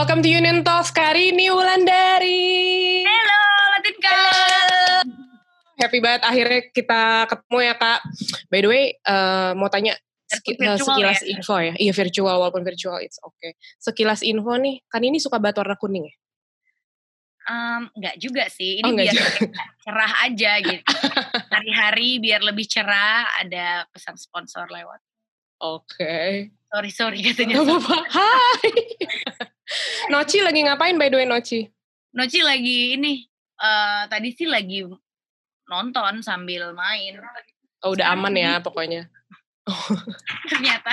[0.00, 3.04] Welcome to Union Talks Karini Wulandari.
[3.04, 3.40] Halo,
[3.76, 4.20] Latinka.
[5.76, 8.00] Happy banget akhirnya kita ketemu ya kak.
[8.48, 11.28] By the way, uh, mau tanya uh, Virtual sekilas ya?
[11.36, 11.76] info ya.
[11.76, 13.52] Iya virtual walaupun virtual it's okay.
[13.76, 16.14] Sekilas info nih, kan ini suka banget warna kuning ya?
[17.52, 19.52] Em, enggak juga sih, ini Oh, biar juga.
[19.84, 20.84] cerah aja gitu.
[21.52, 25.04] Hari-hari biar lebih cerah, ada pesan sponsor lewat.
[25.60, 26.48] Oke.
[26.72, 27.60] Sorry, sorry katanya.
[27.60, 27.96] Gak apa-apa.
[28.16, 28.72] Hai.
[30.10, 31.66] Noci lagi ngapain by the way Noci?
[32.16, 33.22] Noci lagi ini,
[33.60, 34.82] eh tadi sih lagi
[35.70, 37.22] nonton sambil main.
[37.86, 39.06] Oh udah aman ya pokoknya.
[40.50, 40.92] Ternyata.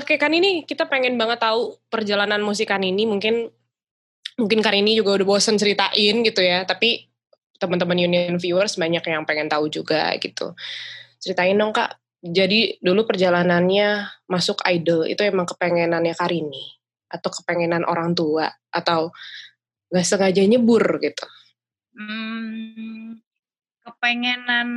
[0.00, 3.52] Oke kan ini kita pengen banget tahu perjalanan musik kan ini mungkin
[4.34, 7.06] mungkin kali ini juga udah bosen ceritain gitu ya tapi
[7.62, 10.58] teman-teman Union viewers banyak yang pengen tahu juga gitu
[11.22, 16.78] ceritain dong kak jadi dulu perjalanannya masuk idol itu emang kepengenannya Karini
[17.10, 19.10] atau kepengenan orang tua atau
[19.92, 21.26] nggak sengaja nyebur gitu
[21.92, 23.20] Hmm,
[23.84, 24.68] kepengenan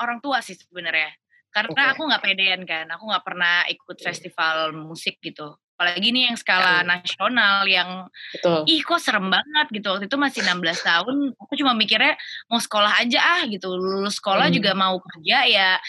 [0.00, 1.12] orang tua sih sebenarnya.
[1.52, 1.92] Karena Oke.
[1.92, 5.52] aku nggak pedean kan, aku nggak pernah ikut festival musik gitu.
[5.82, 6.94] Apalagi nih yang skala Hmm.
[6.94, 9.90] nasional yang betul ih kok serem banget gitu.
[9.90, 12.14] Waktu itu masih 16 tahun, aku cuma mikirnya
[12.46, 13.74] mau sekolah aja ah gitu.
[13.74, 14.54] Lulus sekolah Hmm.
[14.54, 15.82] juga mau kerja ya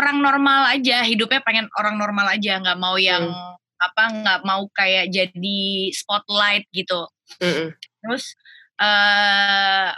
[0.00, 3.52] orang normal aja, hidupnya pengen orang normal aja, nggak mau yang Hmm.
[3.76, 5.60] apa nggak mau kayak jadi
[5.92, 7.04] spotlight gitu.
[7.44, 7.76] Mm-mm.
[8.00, 8.32] Terus
[8.80, 9.92] eh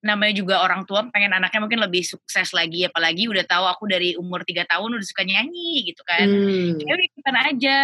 [0.00, 4.16] namanya juga orang tua pengen anaknya mungkin lebih sukses lagi apalagi udah tahu aku dari
[4.16, 6.24] umur tiga tahun udah suka nyanyi gitu kan.
[6.24, 6.76] Hmm.
[6.80, 7.78] Ya udah ikutan aja.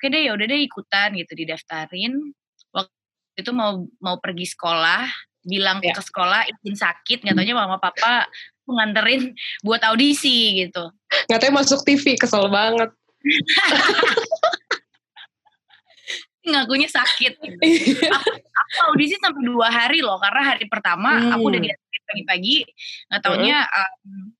[0.00, 2.32] Oke deh ya udah deh ikutan gitu didaftarin.
[2.72, 2.88] Waktu
[3.36, 5.04] itu mau mau pergi sekolah,
[5.44, 5.92] bilang Ya.
[5.92, 8.24] ke sekolah izin sakit, nggak taunya mama papa
[8.64, 10.88] nganterin buat audisi gitu.
[11.28, 12.88] nggak tahu masuk TV kesel banget
[16.40, 17.36] Ngakunya sakit.
[17.36, 17.60] Gitu.
[18.08, 21.66] aku, aku audisi sampai dua hari loh karena hari pertama aku udah Hmm.
[21.68, 22.56] diantarin pagi-pagi
[23.10, 24.32] nggak taunya em,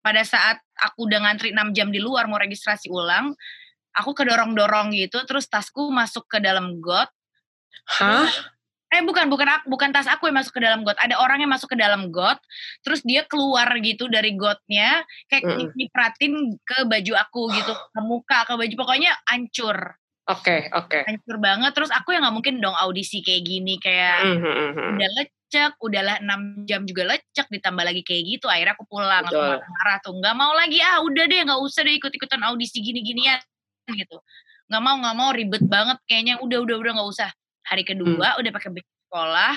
[0.00, 3.36] pada saat aku udah ngantri 6 jam di luar mau registrasi ulang
[3.96, 7.10] aku kedorong-dorong gitu terus tasku masuk ke dalam got.
[7.86, 8.28] Hah?
[8.90, 11.50] Eh bukan bukan aku bukan tas aku yang masuk ke dalam got ada orang yang
[11.50, 12.42] masuk ke dalam got
[12.82, 15.70] terus dia keluar gitu dari gotnya kayak Mm-mm.
[15.78, 19.94] nyipratin ke baju aku gitu ke muka ke baju pokoknya hancur
[20.26, 21.06] oke oke.
[21.06, 25.10] Hancur banget terus aku yang nggak mungkin dong audisi kayak gini kayak Hmm, hmm, udah
[25.22, 29.50] lecek, udahlah 6 jam juga lecek, ditambah lagi kayak gitu, akhirnya aku pulang, aku Betul.
[29.50, 33.42] marah-marah tuh, nggak mau lagi, ah udah deh, nggak usah deh ikut-ikutan audisi gini-ginian,
[33.94, 34.18] gitu.
[34.70, 37.30] Nggak mau, nggak mau, ribet banget kayaknya, udah, udah, udah, nggak usah.
[37.66, 39.54] Hari kedua, udah pakai baju sekolah,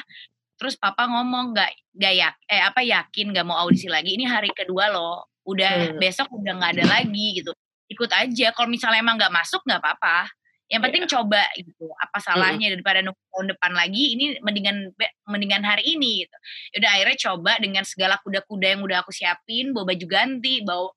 [0.58, 4.50] terus papa ngomong, nggak, nggak yak, eh apa yakin nggak mau audisi lagi, ini hari
[4.54, 6.00] kedua loh, udah Hmm.
[6.02, 7.54] besok udah nggak ada lagi, gitu.
[7.90, 10.30] Ikut aja, kalau misalnya emang nggak masuk, nggak apa-apa.
[10.72, 11.86] Yang penting coba gitu.
[12.02, 14.90] Apa salahnya daripada nunggu tahun depan lagi ini mendingan
[15.30, 16.38] mendingan hari ini gitu.
[16.74, 20.90] Yaudah akhirnya coba dengan segala kuda-kuda yang udah aku siapin, bawa baju ganti, bawa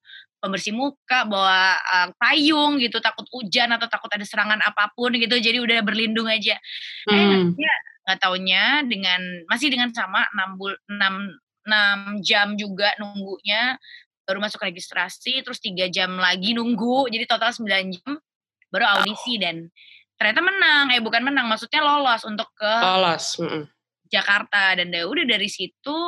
[0.46, 5.34] pembersih muka, bawa uh, payung gitu, takut hujan atau takut ada serangan apa pun gitu.
[5.34, 6.54] Jadi udah berlindung aja.
[7.10, 7.52] Eh Hmm.
[7.58, 7.74] ya
[8.06, 9.18] nggak taunya dengan
[9.50, 13.74] masih dengan sama 6 bul 6 6 jam juga nunggunya
[14.22, 17.66] baru masuk registrasi terus tiga jam lagi nunggu jadi total 9
[17.98, 18.14] jam
[18.70, 19.66] baru audisi dan
[20.14, 23.66] ternyata menang eh bukan menang maksudnya lolos untuk ke lolos mm-mm.
[24.06, 25.98] Jakarta dan udah dari situ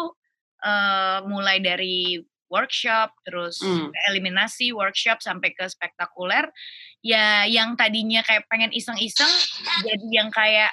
[0.63, 3.93] eh, mulai dari workshop terus Hmm.
[4.11, 6.49] eliminasi workshop sampai ke spektakuler
[7.01, 9.31] ya yang tadinya kayak pengen iseng-iseng
[9.85, 10.73] jadi yang kayak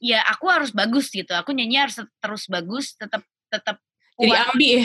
[0.00, 3.78] ya aku harus bagus gitu aku nyanyi harus terus bagus tetap tetap
[4.14, 4.84] jadi ambi ya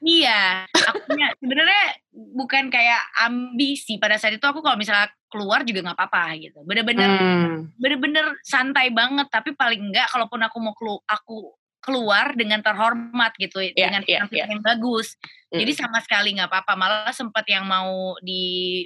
[0.00, 0.40] Iya,
[0.88, 1.84] akunya sebenarnya
[2.32, 6.64] bukan kayak ambisi pada saat itu aku kalau misalnya keluar juga nggak apa-apa gitu.
[6.64, 7.68] Bener-bener Hmm.
[7.76, 13.60] bener-bener santai banget tapi paling enggak kalaupun aku mau kelu aku keluar dengan terhormat gitu
[13.64, 14.52] Iya, dengan penampilan iya.
[14.56, 15.16] yang bagus.
[15.50, 15.78] Jadi Mm.
[15.80, 16.72] sama sekali nggak apa-apa.
[16.76, 18.84] Malah sempat yang mau di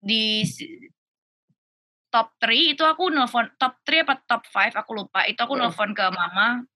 [0.00, 0.42] di
[2.10, 5.22] top 3 itu aku nelfon top 3 apa top 5 aku lupa.
[5.30, 5.60] Itu aku Mm.
[5.66, 6.66] nelfon ke mama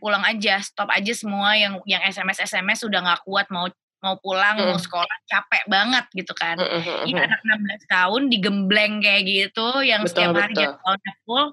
[0.00, 3.68] pulang aja, stop aja semua yang yang SMS SMS udah nggak kuat mau
[4.04, 4.84] mau pulang, mau Mm.
[4.84, 6.60] sekolah capek banget gitu kan.
[6.60, 7.26] Mm, mm, mm, Ini mm.
[7.26, 10.62] anak 16 tahun digembleng kayak gitu yang Betul, setiap hari betul.
[10.68, 11.44] jadwalnya full,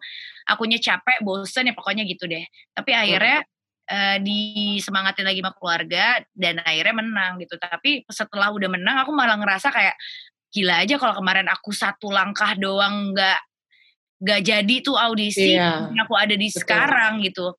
[0.51, 2.44] akunya capek, bosen ya pokoknya gitu deh.
[2.75, 3.48] Tapi akhirnya
[3.92, 7.56] eh, disemangatin lagi sama keluarga dan akhirnya menang gitu.
[7.56, 9.95] Tapi setelah udah menang aku malah ngerasa kayak
[10.51, 13.39] gila aja kalau kemarin aku satu langkah doang nggak
[14.21, 16.62] nggak jadi tuh audisi, mungkin aku ada di betul.
[16.62, 17.57] sekarang gitu.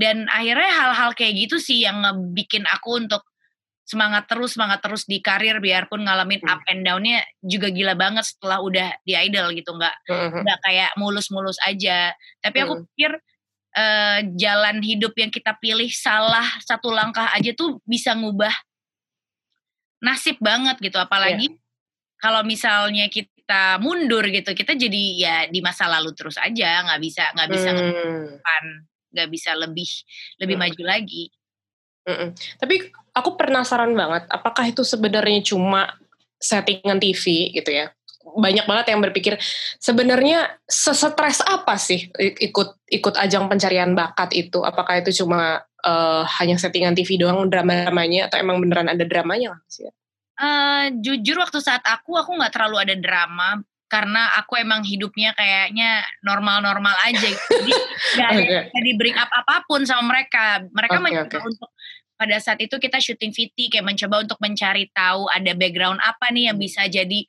[0.00, 3.20] Dan akhirnya hal-hal kayak gitu sih yang ngebikin aku untuk
[3.90, 6.52] semangat terus semangat terus di karir biarpun ngalamin Hmm.
[6.54, 10.40] up and down-nya juga gila banget setelah udah di idol gitu nggak Mhm.
[10.46, 12.86] nggak kayak mulus-mulus aja tapi aku Hmm.
[12.94, 13.12] pikir
[13.70, 18.50] eh, jalan hidup yang kita pilih salah satu langkah aja tuh bisa ngubah
[20.02, 21.54] nasib banget gitu apalagi
[22.18, 27.24] kalau misalnya kita mundur gitu kita jadi ya di masa lalu terus aja nggak bisa
[27.36, 28.26] nggak bisa Hmm.
[28.38, 28.64] depan
[29.10, 29.90] nggak bisa lebih
[30.42, 30.62] lebih Hmm.
[30.66, 31.24] maju lagi
[32.08, 32.32] Mm-mm.
[32.56, 35.92] Tapi aku penasaran banget, apakah itu sebenarnya cuma
[36.40, 37.92] settingan TV gitu ya?
[38.20, 39.34] Banyak banget yang berpikir
[39.80, 44.62] sebenarnya sesetres apa sih ikut ikut ajang pencarian bakat itu?
[44.64, 49.88] Apakah itu cuma eh, hanya settingan TV doang drama-dramanya atau emang beneran ada dramanya sih?
[50.40, 53.60] Eh, jujur waktu saat aku aku nggak terlalu ada drama
[53.90, 57.42] karena aku emang hidupnya kayaknya normal-normal aja gitu.
[57.58, 57.74] Jadi
[58.14, 60.62] nggak ada nggak di bring up apa pun sama mereka.
[60.70, 61.48] Mereka Oke, mencoba oke.
[61.50, 61.70] untuk
[62.14, 66.52] pada saat itu kita syuting VT kayak mencoba untuk mencari tahu ada background apa nih
[66.52, 67.20] yang bisa jadi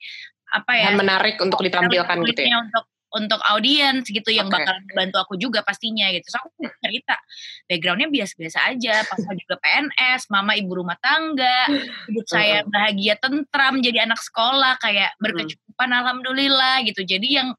[0.52, 2.60] apa ya Dan menarik untuk ditampilkan gitu ya?
[2.60, 4.56] untuk untuk audiens gitu yang Oke.
[4.56, 6.24] bakal bantu aku juga pastinya gitu.
[6.32, 7.20] So aku cerita
[7.68, 9.04] backgroundnya biasa-biasa aja.
[9.04, 11.68] Papa juga PNS, mama ibu rumah tangga,
[12.08, 17.04] hidup saya bahagia tentram jadi anak sekolah kayak berkecukupan alhamdulillah gitu.
[17.04, 17.52] Jadi yang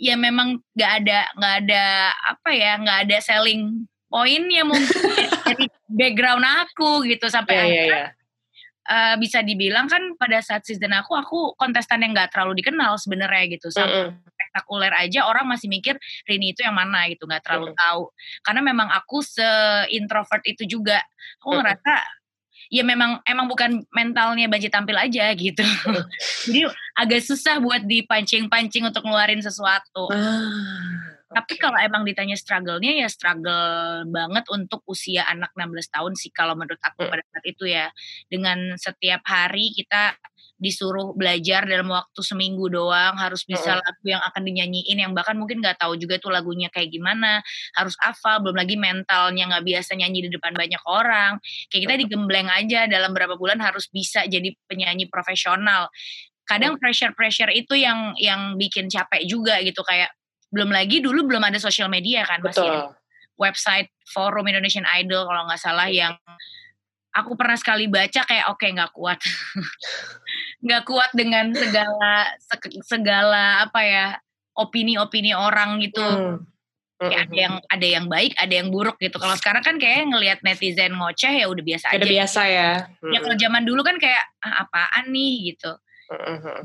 [0.00, 1.84] ya memang nggak ada nggak ada
[2.32, 4.88] apa ya nggak ada selling poinnya mungkin
[5.46, 8.19] dari background aku gitu sampai Iya, iya, akhirnya iya.
[8.90, 13.54] Eh, bisa dibilang kan pada saat season aku aku kontestan yang nggak terlalu dikenal sebenarnya
[13.54, 13.70] gitu.
[13.70, 14.26] Sampai Mm-mm.
[14.26, 15.94] spektakuler aja orang masih mikir
[16.26, 17.06] Rini itu yang mana?
[17.06, 17.78] gitu nggak terlalu Mm.
[17.78, 18.02] tahu.
[18.42, 19.46] Karena memang aku se
[19.94, 20.98] introvert itu juga.
[21.38, 21.58] Aku Mm.
[21.62, 21.92] ngerasa
[22.70, 25.62] ya memang emang bukan mentalnya banci tampil aja gitu.
[26.46, 30.06] Jadi agak susah buat dipancing-pancing untuk ngeluarin sesuatu.
[30.12, 36.34] Ah, tapi kalau emang ditanya struggle-nya ya struggle banget untuk usia anak 16 tahun sih
[36.34, 37.12] kalau menurut aku Hmm.
[37.14, 37.86] pada saat itu ya.
[38.26, 40.18] Dengan setiap hari kita
[40.60, 43.80] disuruh belajar dalam waktu seminggu doang harus bisa Mm-mm.
[43.80, 47.40] lagu yang akan dinyanyiin yang bahkan mungkin nggak tahu juga tuh lagunya kayak gimana
[47.80, 51.40] harus hafal belum lagi mentalnya nggak biasa nyanyi di depan banyak orang
[51.72, 55.88] kayak kita digembleng aja dalam berapa bulan harus bisa jadi penyanyi profesional
[56.44, 60.12] kadang pressure pressure itu yang yang bikin capek juga gitu kayak
[60.50, 62.74] belum lagi dulu belum ada sosial media kan masih Betul.
[62.74, 62.98] ada
[63.40, 66.12] website forum Indonesian Idol kalau nggak salah yang
[67.14, 69.18] aku pernah sekali baca kayak oke nggak kuat.
[70.60, 74.06] Nggak kuat dengan segala se- segala apa ya
[74.54, 76.04] opini-opini orang gitu.
[76.04, 76.44] Hmm.
[77.00, 79.16] Ada yang ada yang baik ada yang buruk gitu.
[79.16, 82.12] Kalau sekarang kan kayak ngelihat netizen ngoceh ya udah biasa Udah aja.
[82.12, 82.70] biasa ya.
[83.08, 85.56] ya kalau zaman dulu kan kayak ah, apaan nih?
[85.56, 85.72] gitu.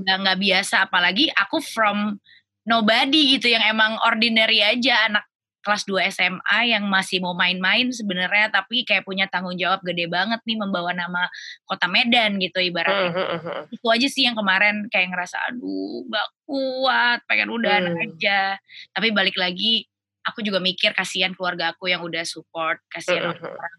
[0.04, 0.76] Nggak nggak biasa.
[0.92, 2.20] Apalagi aku from
[2.66, 5.26] nobody gitu yang emang ordinary aja anak
[5.66, 10.38] kelas 2 SMA yang masih mau main-main sebenarnya tapi kayak punya tanggung jawab gede banget
[10.46, 11.26] nih membawa nama
[11.66, 13.74] kota Medan gitu ibaratnya Mm-mm.
[13.74, 17.98] itu aja sih yang kemarin kayak ngerasa aduh nggak kuat pengen udahan Hmm.
[17.98, 18.62] aja
[18.94, 19.90] tapi balik lagi
[20.22, 23.42] aku juga mikir kasihan keluarga aku yang udah support kasihan Mm-mm.
[23.58, 23.74] orang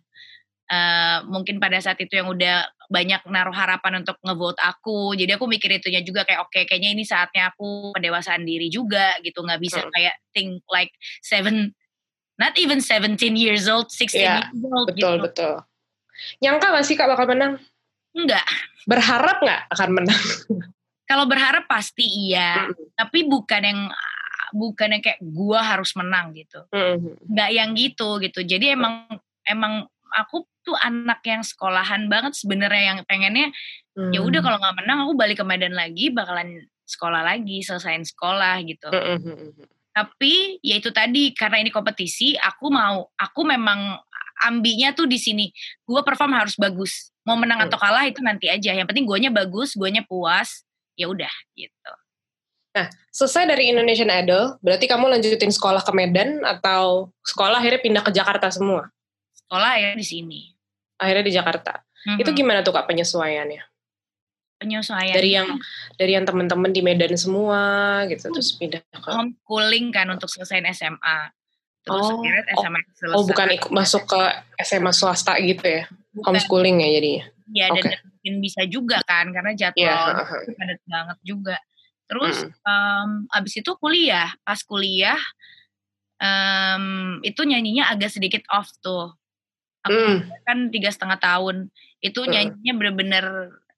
[0.66, 5.46] eh, mungkin pada saat itu yang udah banyak naruh harapan untuk ngevote aku jadi aku
[5.46, 9.82] mikir itunya juga kayak oke kayaknya ini saatnya aku pendewasaan diri juga gitu nggak bisa
[9.82, 9.90] Mm.
[9.90, 11.74] kayak think like seven
[12.36, 15.54] not even 17 years old 16 Iya, years old Betul, gitu betul.
[16.38, 17.58] Nyangka gak sih Kak bakal menang?
[18.12, 18.46] enggak
[18.86, 20.22] Berharap gak akan menang?
[21.04, 22.94] kalau berharap pasti iya Mm-mm.
[22.94, 23.80] tapi bukan yang
[24.50, 26.66] bukan yang kayak gua harus menang gitu
[27.26, 29.06] nggak yang gitu gitu jadi emang
[29.42, 33.54] emang aku tuh anak yang sekolahan banget sebenarnya yang pengennya
[34.10, 34.46] ya udah Hmm.
[34.50, 39.54] kalau nggak menang aku balik ke Medan lagi bakalan sekolah lagi selesaiin sekolah gitu Mm-mm.
[39.94, 43.96] tapi ya itu tadi karena ini kompetisi aku mau aku memang
[44.44, 45.48] ambinya tuh di sini
[45.88, 47.72] gua perform harus bagus mau menang Hmm.
[47.72, 50.66] atau kalah itu nanti aja yang penting guanya bagus guanya puas
[50.98, 51.92] ya udah gitu
[53.08, 58.12] Selesai dari Indonesian Idol, berarti kamu lanjutin sekolah ke Medan atau sekolah akhirnya pindah ke
[58.12, 58.92] Jakarta semua?
[59.32, 60.40] sekolah ya di sini
[60.96, 61.72] Akhirnya di Jakarta.
[62.16, 62.38] Itu Mhm.
[62.38, 63.62] gimana tuh Kak penyesuaiannya?
[64.56, 65.48] penyesuaian Dari yang
[66.00, 67.60] dari yang teman-teman di Medan semua
[68.08, 71.28] gitu terus pindah ke homeschooling kan untuk selesaiin SMA.
[71.84, 73.16] Terus Oh, akhirnya oh, SMA selesai.
[73.20, 74.20] Oh, bukan ikut masuk ke
[74.64, 75.84] SMA swasta gitu ya?
[76.16, 76.32] Bukan.
[76.32, 77.24] Homeschooling ya jadinya.
[77.52, 77.92] Ya, dan Oke.
[78.00, 80.40] mungkin bisa juga kan karena jadwal Iya, heeh.
[80.42, 81.56] itu padat banget juga.
[82.08, 82.50] Terus Mm.
[82.64, 85.20] em, abis itu kuliah, pas kuliah
[86.16, 89.12] em, itu nyanyinya agak sedikit off tuh.
[89.86, 90.18] Aku Mm.
[90.42, 91.70] kan tiga setengah tahun,
[92.02, 92.30] itu Mm.
[92.30, 93.26] nyanyinya bener-bener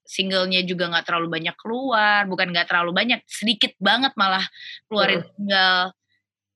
[0.03, 4.41] singlenya juga nggak terlalu banyak keluar, bukan nggak terlalu banyak, sedikit banget malah
[4.89, 5.93] keluarin single.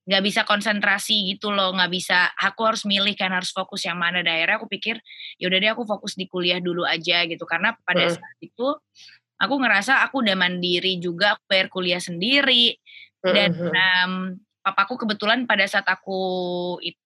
[0.03, 4.19] nggak bisa konsentrasi gitu loh nggak bisa aku harus milih kan harus fokus yang mana
[4.19, 4.99] daerah aku pikir
[5.39, 8.15] ya udah deh aku fokus di kuliah dulu aja gitu karena pada hmm.
[8.19, 8.67] saat itu
[9.39, 12.75] aku ngerasa aku udah mandiri juga aku bayar kuliah sendiri
[13.23, 16.19] dan um, papaku kebetulan pada saat aku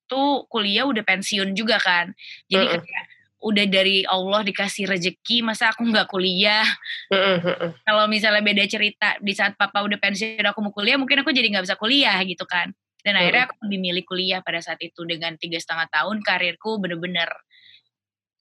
[0.08, 2.16] itu kuliah udah pensiun juga kan.
[2.48, 2.80] Jadi uh -uh.
[2.80, 3.04] kayak
[3.38, 6.64] udah dari Allah dikasih rejeki masa aku nggak kuliah?
[7.12, 11.30] Uh kalau misalnya beda cerita di saat papa udah pensiun aku mau kuliah mungkin aku
[11.30, 12.72] jadi nggak bisa kuliah gitu kan.
[13.04, 17.30] Dan akhirnya aku lebih milih kuliah pada saat itu dengan tiga setengah tahun karirku bener-bener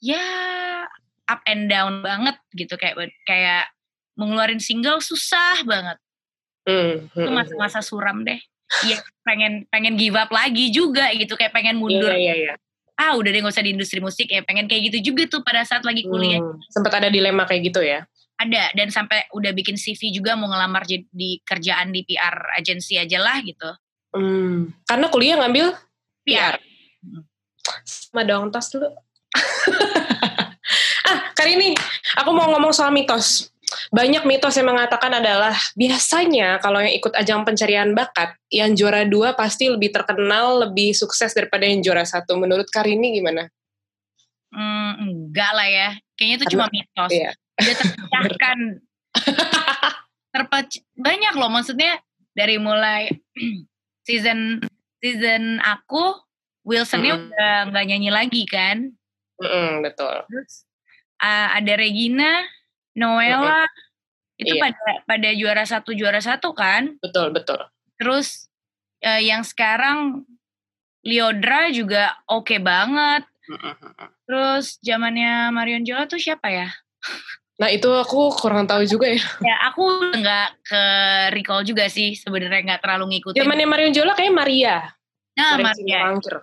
[0.02, 0.24] ya
[1.30, 2.74] up and down banget gitu.
[2.80, 3.70] Kayak kayak
[4.18, 6.02] mengeluarin single susah banget.
[7.14, 8.42] Itu masa-masa suram deh.
[8.84, 12.12] Iya pengen pengen give up lagi juga gitu kayak pengen mundur.
[12.12, 12.54] Iya iya iya.
[12.98, 15.64] Ah udah deh gak usah di industri musik ya pengen kayak gitu juga tuh pada
[15.64, 16.42] saat lagi kuliah.
[16.42, 18.04] Hmm, sempat ada dilema kayak gitu ya?
[18.38, 23.18] Ada dan sampai udah bikin CV juga mau ngelamar di kerjaan di PR agensi aja
[23.22, 23.70] lah gitu.
[24.18, 25.74] Hmm, karena kuliah ngambil
[26.26, 26.58] PR.
[26.58, 26.62] PR.
[27.86, 28.90] Sama dong tos dulu.
[31.10, 31.70] ah, kali ini
[32.18, 33.54] aku mau ngomong soal mitos
[33.92, 39.36] banyak mitos yang mengatakan adalah biasanya kalau yang ikut ajang pencarian bakat, yang juara dua
[39.36, 42.40] pasti lebih terkenal, lebih sukses daripada yang juara satu.
[42.40, 43.48] Menurut Karini gimana?
[44.52, 45.90] Hmm, enggak lah ya.
[46.16, 47.12] Kayaknya itu cuma mitos.
[47.12, 47.32] Iya.
[47.60, 48.60] Udah terpecahkan.
[50.34, 51.98] Terpec banyak loh maksudnya
[52.38, 53.10] dari mulai
[54.08, 54.62] season
[55.02, 56.14] season aku
[56.68, 57.22] Wilsonnya mm.
[57.32, 58.92] udah nggak nyanyi lagi kan?
[59.40, 60.28] Mm, betul.
[60.28, 60.68] Terus
[61.24, 62.44] uh, ada Regina,
[62.98, 64.42] Noella okay.
[64.42, 64.62] itu iya.
[64.66, 66.98] pada pada juara satu juara satu kan?
[66.98, 67.62] Betul betul.
[68.02, 68.50] Terus
[69.06, 70.26] uh, yang sekarang
[71.06, 73.24] Liodra juga oke okay banget.
[74.28, 76.68] Terus zamannya Marion Jola tuh siapa ya?
[77.58, 79.24] Nah itu aku kurang tahu juga ya.
[79.40, 80.84] Ya aku nggak ke
[81.32, 83.40] recall juga sih sebenarnya nggak terlalu ngikutin.
[83.40, 84.76] Zamannya Marion Jola kayak Maria.
[85.38, 86.12] Nah Maria.
[86.12, 86.42] Maria.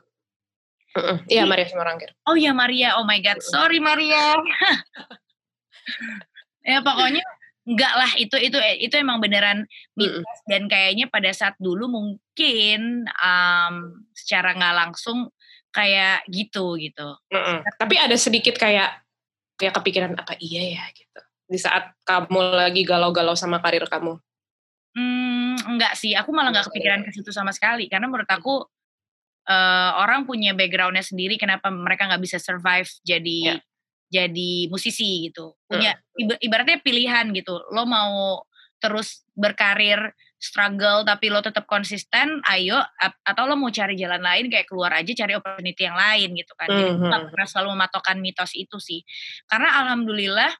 [0.94, 1.46] Iya uh -uh.
[1.50, 2.10] Maria Simorangkir.
[2.22, 4.38] Oh iya Maria, oh my god, sorry Maria.
[6.64, 7.24] ya pokoknya
[7.64, 9.64] enggak lah itu itu itu emang beneran
[9.96, 10.48] mitos mm.
[10.48, 13.74] dan kayaknya pada saat dulu mungkin um,
[14.12, 15.32] secara nggak langsung
[15.72, 17.16] kayak gitu gitu.
[17.32, 17.58] Mm -mm.
[17.80, 19.00] Tapi ada sedikit kayak
[19.56, 24.16] kayak kepikiran apa iya ya gitu di saat kamu lagi galau-galau sama karir kamu.
[24.94, 28.64] Hmm, enggak sih, aku malah nggak kepikiran ke situ sama sekali karena menurut aku
[29.50, 33.62] uh, orang punya backgroundnya sendiri kenapa mereka nggak bisa survive jadi yeah
[34.14, 35.58] jadi musisi gitu.
[35.66, 35.98] Punya
[36.38, 37.58] ibaratnya pilihan gitu.
[37.74, 38.46] Lo mau
[38.78, 42.78] terus berkarir struggle tapi lo tetap konsisten, ayo
[43.24, 46.68] atau lo mau cari jalan lain kayak keluar aja cari opportunity yang lain gitu kan.
[46.70, 47.30] Jadi mm -hmm.
[47.32, 49.00] pernah selalu mematokkan mitos itu sih.
[49.48, 50.52] Karena alhamdulillah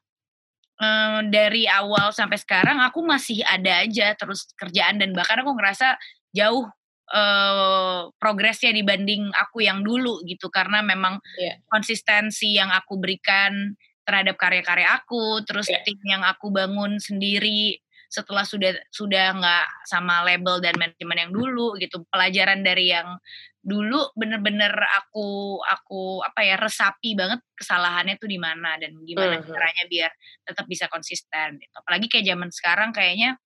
[0.81, 5.95] um, dari awal sampai sekarang aku masih ada aja terus kerjaan dan bahkan aku ngerasa
[6.35, 6.67] jauh
[7.11, 11.59] uh, progresnya dibanding aku yang dulu gitu karena memang yeah.
[11.69, 15.81] konsistensi yang aku berikan terhadap karya-karya aku terus yeah.
[15.81, 21.75] tim yang aku bangun sendiri setelah sudah sudah nggak sama label dan manajemen yang dulu
[21.81, 23.17] gitu pelajaran dari yang
[23.65, 24.71] dulu bener-bener
[25.01, 29.49] aku aku apa ya resapi banget kesalahannya tuh di mana dan gimana uh -huh.
[29.49, 30.11] caranya biar
[30.45, 31.73] tetap bisa konsisten gitu.
[31.73, 33.41] apalagi kayak zaman sekarang kayaknya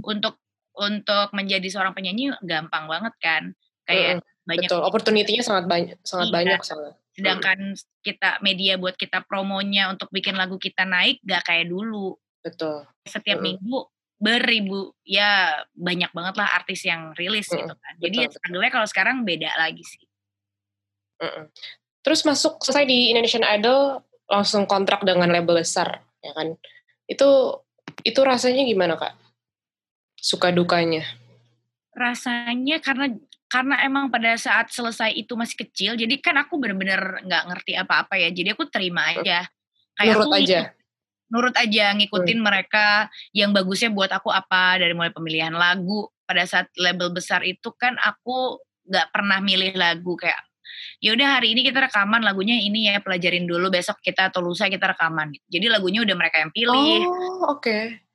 [0.00, 0.40] untuk
[0.78, 3.42] untuk menjadi seorang penyanyi gampang banget kan
[3.84, 6.34] kayak hmm, banyak betul opportunity-nya sangat banyak sangat iya.
[6.34, 7.82] banyak sangat sedangkan hmm.
[8.06, 13.42] kita media buat kita promonya untuk bikin lagu kita naik gak kayak dulu betul setiap
[13.42, 13.46] hmm.
[13.58, 13.78] minggu
[14.18, 17.58] beribu ya banyak banget lah artis yang rilis hmm.
[17.58, 20.04] gitu kan jadi betul, ya kalau sekarang beda lagi sih
[21.22, 21.50] hmm.
[22.02, 26.54] terus masuk selesai di Indonesian Idol langsung kontrak dengan label besar ya kan
[27.08, 27.28] itu
[28.04, 29.14] itu rasanya gimana kak
[30.18, 31.06] suka dukanya?
[31.94, 33.14] Rasanya karena
[33.48, 38.20] karena emang pada saat selesai itu masih kecil, jadi kan aku bener-bener nggak ngerti apa-apa
[38.20, 39.48] ya, jadi aku terima aja.
[39.96, 40.60] Kayak nurut aku aja.
[41.28, 42.46] nurut aja ngikutin hmm.
[42.46, 47.68] mereka yang bagusnya buat aku apa dari mulai pemilihan lagu pada saat label besar itu
[47.76, 50.40] kan aku nggak pernah milih lagu kayak
[51.04, 54.72] ya udah hari ini kita rekaman lagunya ini ya pelajarin dulu besok kita atau lusa
[54.72, 58.07] kita rekaman jadi lagunya udah mereka yang pilih oh oke okay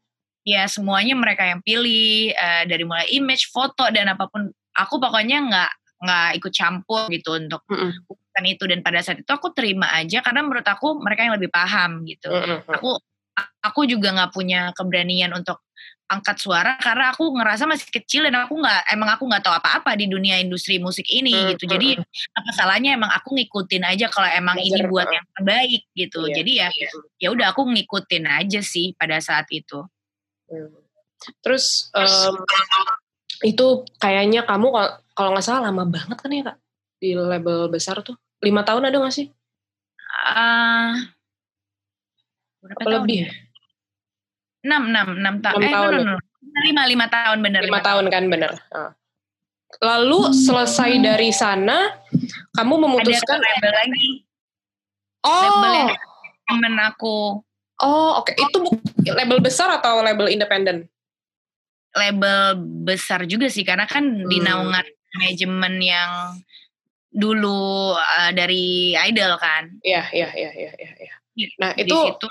[0.43, 4.51] ya semuanya mereka yang pilih uh, dari mulai image, foto dan apa pun.
[4.73, 5.71] Aku pokoknya nggak
[6.03, 8.45] nggak ikut campur gitu untuk mm -hmm.
[8.49, 12.03] itu dan pada saat itu aku terima aja karena menurut aku mereka yang lebih paham
[12.03, 12.27] gitu.
[12.27, 12.75] Mm -hmm.
[12.75, 12.99] Aku
[13.63, 15.63] aku juga nggak punya keberanian untuk
[16.11, 19.97] angkat suara karena aku ngerasa masih kecil dan aku nggak emang aku nggak tahu apa-apa
[19.97, 21.51] di dunia industri musik ini mm -hmm.
[21.55, 21.89] gitu jadi
[22.37, 26.35] apa salahnya emang aku ngikutin aja kalau emang Belajar, ini buat yang terbaik gitu yeah.
[26.37, 26.67] jadi ya
[27.17, 29.81] ya udah aku ngikutin aja sih pada saat itu.
[31.39, 32.35] Terus um,
[33.43, 34.71] itu kayaknya kamu
[35.15, 36.57] kalau nggak salah lama banget kan ya kak
[36.99, 39.27] di label besar tuh lima tahun ada nggak sih?
[40.23, 40.93] Uh,
[42.63, 43.29] berapa Apa lebih ya?
[44.63, 45.91] Enam, enam, enam, ta eh, tahun.
[45.91, 46.17] No, no, no.
[46.63, 47.61] Lima, lima tahun bener.
[47.67, 48.51] Lima, tahun, tahun kan bener.
[48.71, 48.91] Uh.
[49.81, 51.91] Lalu selesai dari sana,
[52.55, 54.07] kamu memutuskan ada label lagi.
[55.25, 55.43] Oh.
[55.43, 55.91] Label yang
[56.47, 57.43] temen aku.
[57.83, 58.31] Oh, oke.
[58.31, 58.39] Okay.
[58.39, 58.63] Itu
[59.11, 60.87] label besar atau label independen?
[61.93, 64.29] Label besar juga sih, karena kan hmm.
[64.31, 66.39] di naungan manajemen yang
[67.13, 69.69] dulu uh, dari Idol kan.
[69.85, 71.13] Iya, iya, iya, iya, iya.
[71.33, 71.47] Ya.
[71.61, 72.27] Nah, di itu situ,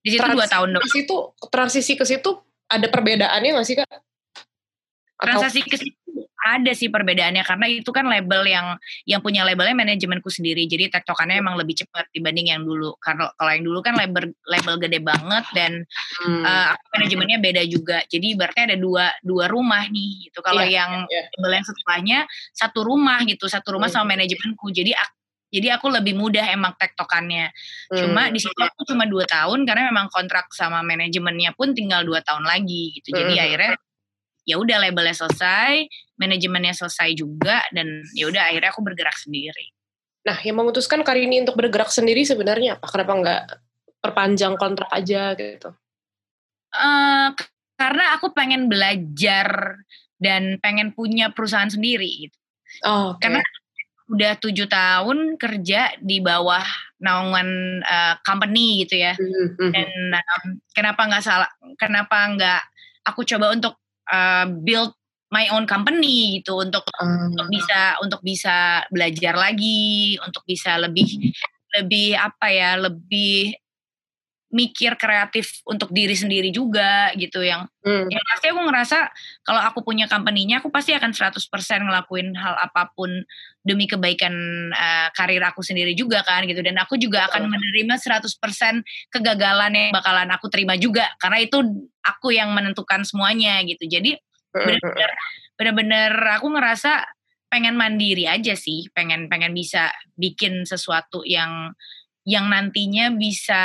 [0.00, 0.84] di situ dua tahun dong.
[0.84, 1.16] Di situ
[1.52, 2.30] transisi ke situ
[2.68, 3.88] ada perbedaannya nggak sih kak?
[3.88, 5.40] Atau...
[5.40, 5.96] Transisi ke situ
[6.46, 11.42] ada sih perbedaannya karena itu kan label yang yang punya labelnya manajemenku sendiri jadi tektokannya
[11.42, 15.44] emang lebih cepat dibanding yang dulu karena kalau yang dulu kan label label gede banget
[15.58, 15.72] dan
[16.22, 16.42] hmm.
[16.46, 20.90] uh, manajemennya beda juga jadi berarti ada dua dua rumah nih gitu kalau yeah, yang
[21.10, 21.26] yeah.
[21.36, 22.18] label yang setelahnya
[22.54, 23.96] satu rumah gitu satu rumah hmm.
[23.98, 24.94] sama manajemenku jadi
[25.46, 27.48] jadi aku lebih mudah emang tektokannya.
[27.88, 27.96] Hmm.
[27.96, 32.20] Cuma di situ aku cuma dua tahun karena memang kontrak sama manajemennya pun tinggal dua
[32.20, 33.14] tahun lagi gitu.
[33.14, 33.44] Jadi hmm.
[33.46, 33.72] akhirnya
[34.46, 39.74] ya udah labelnya selesai, manajemennya selesai juga dan ya udah akhirnya aku bergerak sendiri.
[40.26, 42.86] Nah, yang memutuskan Karini untuk bergerak sendiri sebenarnya apa?
[42.90, 43.42] Kenapa nggak
[44.02, 45.70] perpanjang kontrak aja gitu?
[46.70, 47.30] Uh,
[47.74, 49.78] karena aku pengen belajar
[50.16, 52.38] dan pengen punya perusahaan sendiri gitu.
[52.86, 53.28] Oh, okay.
[53.28, 53.42] Karena
[54.06, 56.62] udah tujuh tahun kerja di bawah
[57.02, 59.14] naungan uh, company gitu ya.
[59.18, 59.70] Mm-hmm.
[59.74, 61.50] Dan um, kenapa nggak salah?
[61.78, 62.62] Kenapa nggak
[63.06, 63.78] aku coba untuk
[64.10, 64.94] uh, build
[65.34, 67.34] my own company gitu untuk hmm.
[67.34, 71.34] untuk bisa untuk bisa belajar lagi untuk bisa lebih
[71.74, 73.52] lebih apa ya lebih
[74.56, 78.08] mikir kreatif untuk diri sendiri juga gitu yang hmm.
[78.08, 78.98] yang pasti aku ngerasa
[79.44, 81.36] kalau aku punya company-nya aku pasti akan 100%
[81.84, 83.12] ngelakuin hal apa pun
[83.60, 84.32] demi kebaikan
[84.72, 86.64] uh, karir aku sendiri juga kan gitu.
[86.64, 91.60] Dan aku juga akan menerima 100% kegagalan yang bakalan aku terima juga karena itu
[92.00, 93.84] aku yang menentukan semuanya gitu.
[93.84, 94.16] Jadi
[94.56, 95.10] benar-benar
[95.60, 97.04] benar-benar aku ngerasa
[97.46, 101.76] pengen mandiri aja sih pengen pengen bisa bikin sesuatu yang
[102.26, 103.62] yang nantinya bisa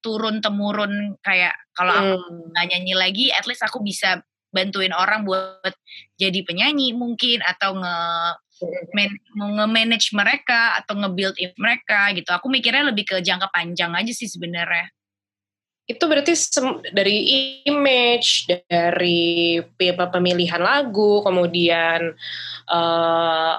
[0.00, 2.00] turun temurun kayak kalau hmm.
[2.00, 2.16] aku
[2.50, 5.74] nggak nyanyi lagi at least aku bisa bantuin orang buat
[6.16, 7.98] jadi penyanyi mungkin atau nge
[8.94, 12.30] man, nge-manage mereka atau nge-build mereka gitu.
[12.30, 14.88] Aku mikirnya lebih ke jangka panjang aja sih sebenarnya
[15.84, 16.32] itu berarti
[16.96, 17.16] dari
[17.68, 22.16] image, dari pemilihan lagu, kemudian
[22.72, 23.54] uh,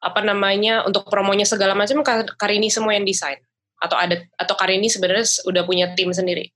[0.00, 2.04] apa namanya untuk promonya segala macam
[2.36, 3.40] Karini semua yang desain
[3.80, 6.52] atau ada atau Karini sebenarnya udah punya tim sendiri?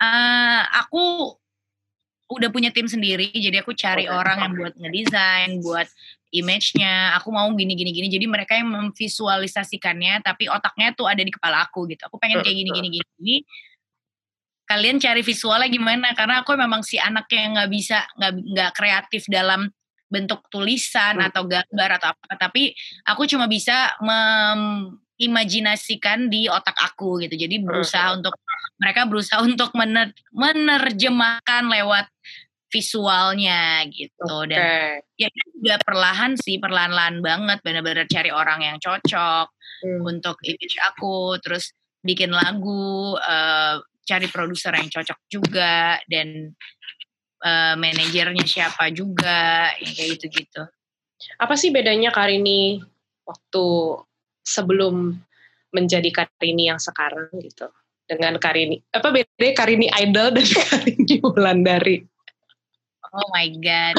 [0.00, 1.34] Uh, aku
[2.30, 4.14] udah punya tim sendiri, jadi aku cari okay.
[4.14, 5.88] orang yang buat ngedesain, buat
[6.30, 8.06] image-nya, aku mau gini gini gini.
[8.06, 12.06] Jadi mereka yang memvisualisasikannya, tapi otaknya tuh ada di kepala aku gitu.
[12.06, 13.06] Aku pengen kayak gini gini gini.
[13.18, 13.36] gini.
[14.62, 16.14] Kalian cari visualnya gimana?
[16.14, 19.66] Karena aku memang si anak yang nggak bisa nggak nggak kreatif dalam
[20.10, 21.30] bentuk tulisan hmm.
[21.30, 22.36] atau gambar atau apa.
[22.36, 22.74] Tapi
[23.06, 27.38] aku cuma bisa memimajinasikan di otak aku gitu.
[27.38, 28.18] Jadi berusaha hmm.
[28.20, 28.34] untuk
[28.80, 32.08] mereka berusaha untuk mener, menerjemahkan lewat
[32.70, 34.54] visualnya gitu okay.
[34.54, 35.26] dan ya
[35.58, 39.50] juga perlahan sih perlahan-lahan banget benar-benar cari orang yang cocok
[39.82, 40.06] hmm.
[40.06, 46.54] untuk image aku terus bikin lagu uh, cari produser yang cocok juga dan
[47.44, 50.62] uh, manajernya siapa juga yang kayak gitu-gitu
[51.36, 52.80] apa sih bedanya Karini
[53.28, 53.66] waktu
[54.40, 55.20] sebelum
[55.70, 57.68] menjadi Karini yang sekarang gitu
[58.08, 62.10] dengan Karini apa beda Karini Idol dan Karini Wulandari
[63.10, 63.94] Oh my god.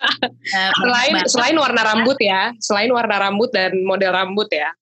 [0.56, 4.74] uh, selain selain warna rambut ya, selain warna rambut dan model rambut ya.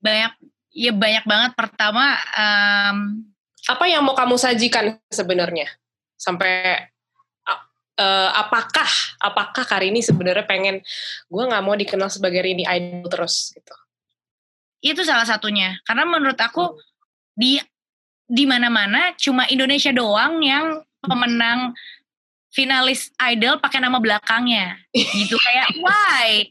[0.00, 0.32] Banyak
[0.72, 3.26] ya banyak banget pertama um,
[3.68, 5.68] apa yang mau kamu sajikan sebenarnya?
[6.16, 6.88] Sampai
[8.00, 8.88] uh, apakah
[9.20, 10.80] apakah Karini sebenarnya pengen
[11.28, 13.76] gue nggak mau dikenal sebagai Rini Idol terus gitu.
[14.80, 15.76] Itu salah satunya.
[15.84, 16.80] Karena menurut aku hmm.
[17.36, 17.60] di
[18.30, 21.74] di mana-mana cuma Indonesia doang yang pemenang
[22.50, 26.46] finalis idol pakai nama belakangnya gitu kayak why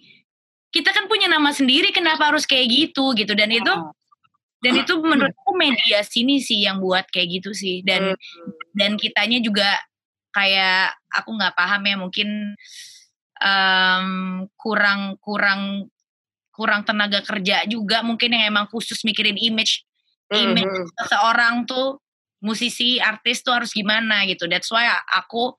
[0.71, 3.73] kita kan punya nama sendiri kenapa harus kayak gitu gitu dan itu
[4.59, 8.51] dan itu menurutku media sini sih yang buat kayak gitu sih dan hmm.
[8.75, 9.67] dan kitanya juga
[10.29, 12.29] kayak aku nggak paham ya mungkin
[13.41, 14.07] um,
[14.55, 15.89] kurang kurang
[16.53, 19.87] kurang tenaga kerja juga mungkin yang emang khusus mikirin image
[20.29, 21.07] image hmm.
[21.07, 21.97] seorang tuh
[22.43, 25.55] musisi artis tuh harus gimana gitu that's why aku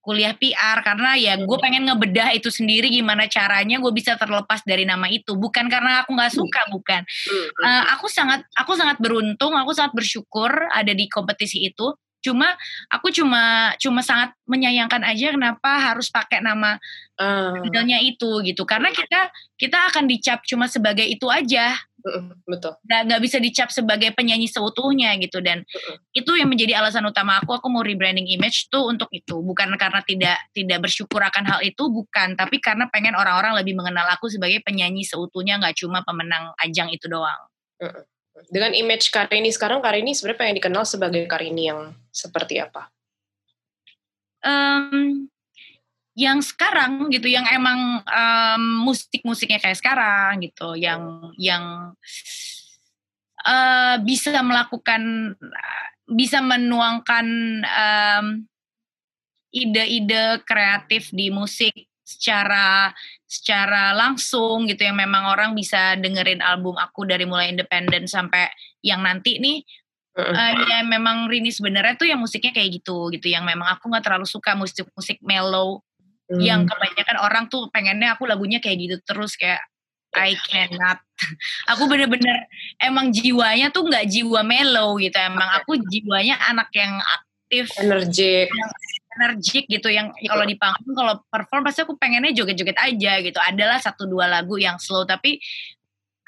[0.00, 1.60] kuliah PR karena ya gue Hmm.
[1.60, 6.16] pengen ngebedah itu sendiri gimana caranya gue bisa terlepas dari nama itu bukan karena aku
[6.16, 7.04] nggak suka bukan.
[7.60, 12.52] Eh, aku sangat aku sangat beruntung aku sangat bersyukur ada di kompetisi itu cuma
[12.92, 16.76] aku cuma cuma sangat menyayangkan aja kenapa harus pakai nama
[17.20, 18.64] Ah, idolnya itu gitu.
[18.64, 19.28] Karena kita
[19.60, 21.76] kita akan dicap cuma sebagai itu aja.
[22.00, 22.72] Mm, betul.
[22.80, 25.44] nggak nggak bisa dicap sebagai penyanyi seutuhnya gitu.
[25.44, 26.00] Dan Mm-mm.
[26.16, 29.36] itu yang menjadi alasan utama aku aku mau rebranding image tuh untuk itu.
[29.36, 32.40] Bukan karena tidak tidak bersyukur akan hal itu bukan.
[32.40, 37.04] Tapi karena pengen orang-orang lebih mengenal aku sebagai penyanyi seutuhnya nggak cuma pemenang ajang itu
[37.04, 37.42] doang
[38.48, 42.88] Dengan image Karini sekarang, Karini sebenarnya pengen dikenal sebagai Karini yang seperti apa?
[44.40, 45.28] Em,
[46.16, 51.92] yang sekarang gitu yang emang em, musik-musiknya kayak sekarang gitu yang yang
[53.44, 55.34] eh, bisa melakukan
[56.08, 57.26] bisa menuangkan
[57.66, 58.26] em,
[59.50, 62.90] ide-ide kreatif di musik secara
[63.30, 68.50] secara langsung gitu yang memang orang bisa dengerin album aku dari mulai independen sampai
[68.82, 69.62] yang nanti nih.
[70.20, 73.30] Eh, ya memang Rini sebenarnya tuh yang musiknya kayak gitu gitu.
[73.30, 75.86] Yang memang aku nggak terlalu suka musik-musik mellow.
[76.30, 76.38] Hmm.
[76.38, 79.58] yang kebanyakan orang tuh pengennya aku lagunya kayak gitu terus kayak
[80.14, 80.98] I cannot.
[81.74, 82.50] Aku bener-bener
[82.82, 85.14] emang jiwanya tuh nggak jiwa mellow gitu.
[85.14, 87.70] Emang aku jiwanya anak yang aktif.
[87.78, 88.50] Energik.
[89.10, 93.38] Energik gitu yang kalau di panggung kalau perform pasti aku pengennya joget-joget aja gitu.
[93.42, 95.42] Adalah satu dua lagu yang slow tapi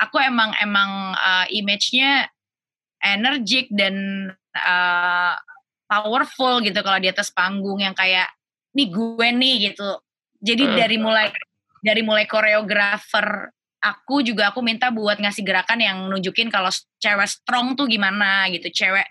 [0.02, 2.26] aku emang emang uh, image-nya
[3.02, 3.94] energik dan
[4.54, 5.34] uh,
[5.86, 8.26] powerful gitu kalau di atas panggung yang kayak
[8.74, 10.00] nih gue nih gitu.
[10.42, 10.74] Jadi Hmm.
[10.74, 11.26] dari mulai
[11.82, 13.50] dari mulai koreografer
[13.82, 16.70] aku juga aku minta buat ngasih gerakan yang nunjukin kalau
[17.02, 19.06] cewek strong tuh gimana gitu cewek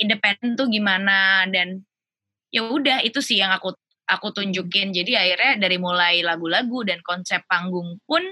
[0.00, 1.84] independen tuh gimana dan
[2.50, 3.74] ya udah itu sih yang aku
[4.06, 4.94] aku tunjukin.
[4.94, 8.22] Jadi akhirnya dari mulai lagu-lagu dan konsep panggung pun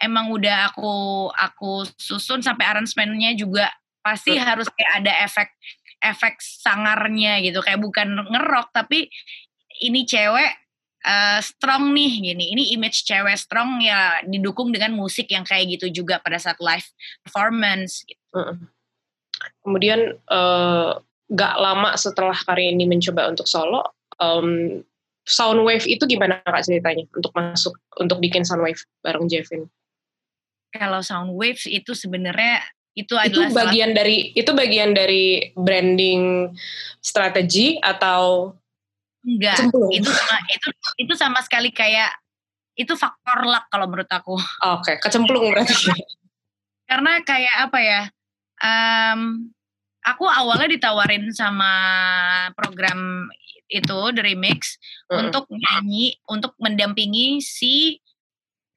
[0.00, 0.92] emang udah aku
[1.34, 3.68] aku susun sampai aransemennya juga
[4.00, 5.48] pasti harus kayak ada efek
[6.00, 7.60] efek sangarnya gitu.
[7.60, 9.12] Kayak bukan ngerok tapi
[9.84, 10.50] ini cewek
[11.04, 12.44] eh, strong nih gini.
[12.56, 16.88] Ini image cewek strong ya didukung dengan musik yang kayak gitu juga pada saat live
[17.22, 18.24] performance gitu.
[19.62, 20.92] Kemudian eh,
[21.28, 23.84] gak lama setelah Karini mencoba untuk solo,
[24.20, 24.80] em,
[25.28, 29.68] Soundwave itu gimana kak ceritanya untuk masuk untuk bikin Soundwave bareng Jevin?
[30.72, 32.60] kalau sound waves itu sebenarnya
[32.92, 36.50] itu Itu adalah salah bagian dari itu bagian dari branding
[36.98, 38.52] strategi atau
[39.22, 42.10] enggak itu sama itu itu sama sekali kayak
[42.78, 44.38] itu faktor luck kalau menurut aku
[44.78, 45.74] Oke, kecemplung berarti.
[46.90, 48.02] karena kayak apa ya
[48.64, 49.50] em,
[50.04, 51.72] aku awalnya ditawarin sama
[52.54, 53.28] program
[53.68, 55.28] itu The Remix Mm-mm.
[55.28, 58.00] untuk nyanyi untuk mendampingi si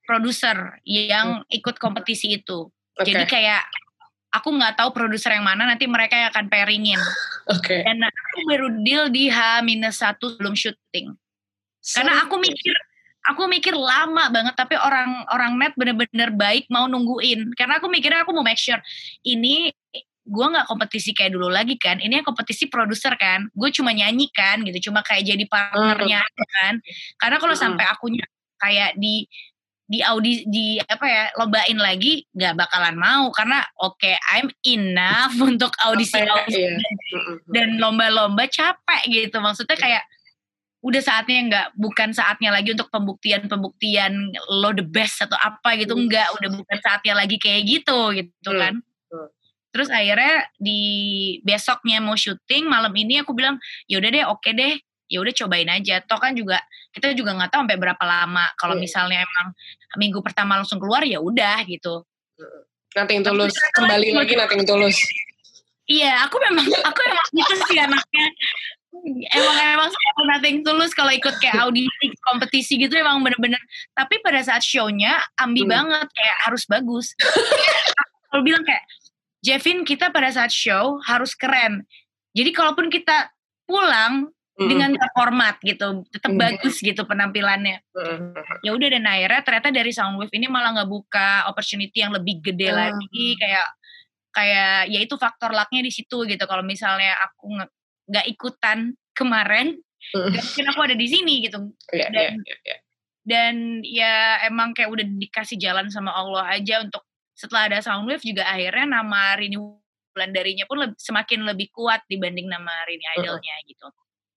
[0.03, 2.67] produser yang ikut kompetisi itu.
[2.67, 3.63] Oke, jadi kayak
[4.35, 6.99] aku nggak tahu produser yang mana nanti mereka yang akan pairingin.
[7.49, 7.83] Oke.
[7.83, 11.15] dan aku baru deal di H-1 sebelum syuting.
[11.81, 12.75] Karena aku mikir
[13.21, 17.55] aku mikir lama banget tapi orang orang net bener-bener baik mau nungguin.
[17.57, 18.79] Karena aku mikirnya aku mau make sure
[19.25, 19.73] ini
[20.21, 24.29] gue nggak kompetisi kayak dulu lagi kan ini yang kompetisi produser kan gue cuma nyanyi
[24.29, 26.73] kan gitu cuma kayak jadi partnernya aja kan
[27.17, 27.63] karena kalau Hmm.
[27.73, 28.05] sampai aku
[28.57, 29.25] kayak di
[29.91, 35.73] di audi di apa ya lombain lagi nggak bakalan mau karena oke I'm enough untuk
[35.83, 36.79] audisi audisi iya.
[37.51, 40.05] Dan lomba-lomba capek gitu maksudnya kayak
[40.81, 44.13] udah saatnya nggak bukan saatnya lagi untuk pembuktian-pembuktian
[44.63, 46.07] lo the best atau apa gitu Hmm.
[46.07, 48.61] enggak udah bukan saatnya lagi kayak gitu gitu Hmm.
[48.61, 48.90] kan Hmm.
[49.71, 50.79] Terus akhirnya di
[51.41, 53.55] besoknya mau syuting malam ini aku bilang
[53.87, 54.75] ya udah deh oke deh
[55.07, 56.59] ya udah cobain aja toh kan juga
[56.91, 58.83] kita juga nggak tahu sampai berapa lama kalau Hmm.
[58.83, 59.47] misalnya emang
[59.95, 62.03] minggu pertama langsung keluar ya udah gitu
[62.91, 64.97] Nanti yang tulus kembali lagi- lagi nanti yang tulus.
[65.87, 68.25] Iya, aku memang aku emang gitu sih anaknya.
[69.31, 73.63] Emang emang saya nothing tulus kalau ikut kayak audisi kompetisi gitu emang bener-bener.
[73.95, 75.71] Tapi pada saat show-nya ambi Hmm.
[75.71, 77.15] banget kayak harus bagus.
[78.27, 78.83] Kalau bilang kayak
[79.41, 81.83] Jevin kita pada saat show harus keren.
[82.31, 83.33] Jadi kalaupun kita
[83.65, 84.69] pulang Mm-mm.
[84.69, 86.39] dengan format gitu, tetap Hmm.
[86.39, 87.81] bagus gitu penampilannya.
[87.91, 88.37] Mm-mm.
[88.61, 92.69] Ya udah dan akhirnya ternyata dari Soundwave ini malah nggak buka opportunity yang lebih gede
[92.69, 92.77] Hmm.
[92.77, 93.67] lagi kayak
[94.31, 97.51] kayak ya itu faktor lucknya di situ gitu kalau misalnya aku
[98.07, 99.75] nggak ikutan kemarin
[100.15, 101.59] nggak mungkin aku ada di sini gitu
[101.91, 102.77] iya, Dan- iya, iya.
[103.27, 104.15] dan ya
[104.47, 107.03] emang kayak udah dikasih jalan sama Allah aja untuk
[107.41, 112.85] setelah ada Soundwave juga akhirnya nama Rini Wulandarinya pun leb- semakin lebih kuat dibanding nama
[112.85, 113.89] Rini Idolnya gitu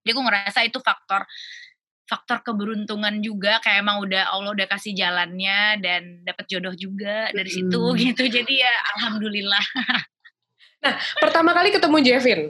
[0.05, 1.29] Jadi aku ngerasa itu faktor
[2.05, 7.49] faktor keberuntungan juga kayak emang udah Allah udah kasih jalannya dan dapat jodoh juga dari
[7.49, 7.57] hmm.
[7.57, 8.25] situ gitu.
[8.29, 9.65] Jadi ya alhamdulillah.
[10.85, 12.41] nah, pertama kali ketemu Jevin,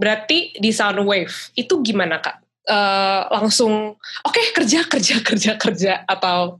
[0.00, 2.40] berarti di Soundwave itu gimana kak?
[2.66, 3.94] Uh, langsung
[4.26, 6.58] oke okay, kerja kerja kerja kerja atau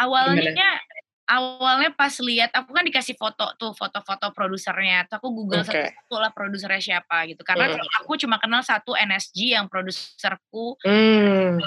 [0.00, 0.80] awalnya gimana?
[1.28, 5.04] Awalnya pas lihat aku kan dikasih foto tuh foto-foto produsernya.
[5.06, 5.92] Tuh aku google okay.
[5.92, 7.44] satu lah produsernya siapa gitu.
[7.44, 8.00] Karena mm.
[8.02, 10.80] aku cuma kenal satu NSG yang produserku.
[10.88, 11.60] Mm.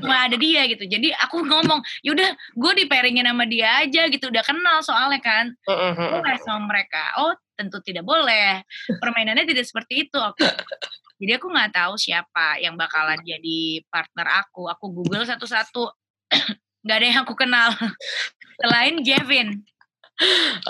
[0.00, 0.88] cuma ada dia gitu.
[0.88, 4.32] Jadi aku ngomong yaudah gue diperingin sama dia aja gitu.
[4.32, 5.52] Udah kenal soalnya kan.
[5.62, 8.64] Gue mm sama mereka oh tentu tidak boleh.
[8.98, 10.18] Permainannya tidak seperti itu.
[10.18, 10.40] Aku
[11.20, 14.72] jadi aku nggak tahu siapa yang bakalan jadi partner aku.
[14.72, 15.92] Aku google satu-satu
[16.88, 17.68] nggak ada yang aku kenal
[18.64, 19.60] selain Jevin.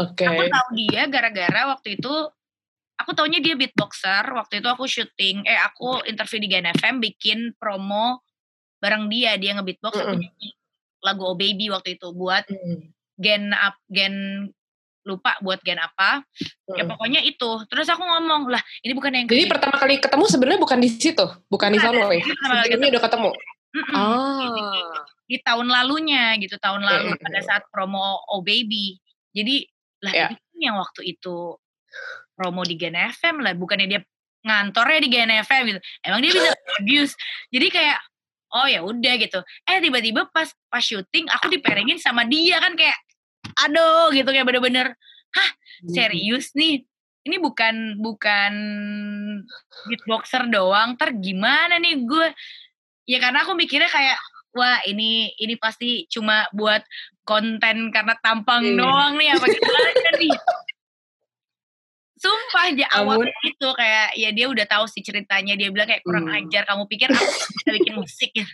[0.02, 0.26] Oke.
[0.26, 0.26] Okay.
[0.26, 2.10] Aku tahu dia gara-gara waktu itu
[2.98, 4.26] aku taunya dia beatboxer.
[4.26, 8.26] Waktu itu aku syuting, eh aku interview di Gen FM bikin promo
[8.82, 10.10] bareng dia, dia ngebeatbox mm -hmm.
[10.10, 10.48] aku nyanyi
[10.98, 12.78] lagu Oh Baby waktu itu buat mm.
[13.14, 14.14] Gen up Gen
[15.06, 16.26] lupa buat gen apa.
[16.66, 16.76] Mm.
[16.76, 17.50] Ya pokoknya itu.
[17.70, 21.24] Terus aku ngomong, "Lah, ini bukan yang Jadi pertama kali ketemu sebenarnya bukan di situ,
[21.46, 22.26] bukan, bukan di Soundwave.
[22.74, 23.30] Ini udah ketemu.
[23.68, 23.94] Mm -mm.
[23.94, 27.20] Oh di tahun lalunya gitu tahun lalu mm.
[27.20, 28.96] pada saat promo Oh Baby.
[29.36, 29.68] Jadi
[30.00, 30.30] lah yeah.
[30.56, 31.54] ini yang waktu itu
[32.32, 34.00] promo di Gen FM lah bukannya dia
[34.42, 37.12] ngantornya di Gen FM gitu emang dia bisa abuse
[37.52, 37.98] jadi kayak
[38.54, 39.40] oh ya udah gitu.
[39.68, 42.96] Eh tiba-tiba pas pas syuting aku diperengin sama dia kan kayak
[43.68, 44.96] aduh gitu kayak bener-bener
[45.34, 45.50] hah
[45.84, 46.84] serius nih?
[47.28, 48.52] Ini bukan bukan
[49.84, 52.26] beatboxer doang ter gimana nih gue
[53.04, 54.16] ya karena aku mikirnya kayak
[54.54, 56.80] wah ini ini pasti cuma buat
[57.24, 58.78] konten karena tampang hmm.
[58.78, 60.36] doang nih apa gimana nih
[62.18, 66.26] Sumpah aja awalnya itu kayak ya dia udah tahu sih ceritanya dia bilang kayak kurang
[66.26, 66.34] hmm.
[66.34, 68.46] ajar kamu pikir aku bisa bikin musik ya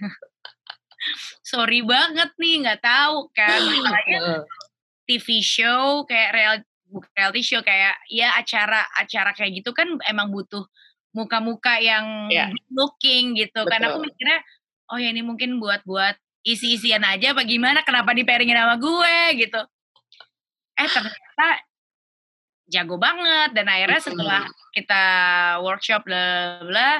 [1.41, 4.45] sorry banget nih nggak tahu kan masalahnya
[5.05, 6.55] TV show kayak real
[7.17, 10.65] reality show kayak ya acara acara kayak gitu kan emang butuh
[11.15, 12.51] muka-muka yang yeah.
[12.75, 13.71] looking gitu Betul.
[13.71, 14.41] kan aku mikirnya
[14.93, 17.81] oh ya ini mungkin buat-buat isi-isian aja apa gimana?
[17.83, 19.61] Kenapa diperingin sama gue gitu.
[20.77, 21.49] Eh ternyata
[22.69, 23.57] jago banget.
[23.57, 24.43] Dan akhirnya setelah
[24.77, 25.03] kita
[25.65, 26.93] workshop bla bla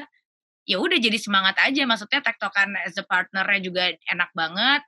[0.65, 1.85] ya udah jadi semangat aja.
[1.85, 4.83] Maksudnya tektokan as a partnernya juga enak banget.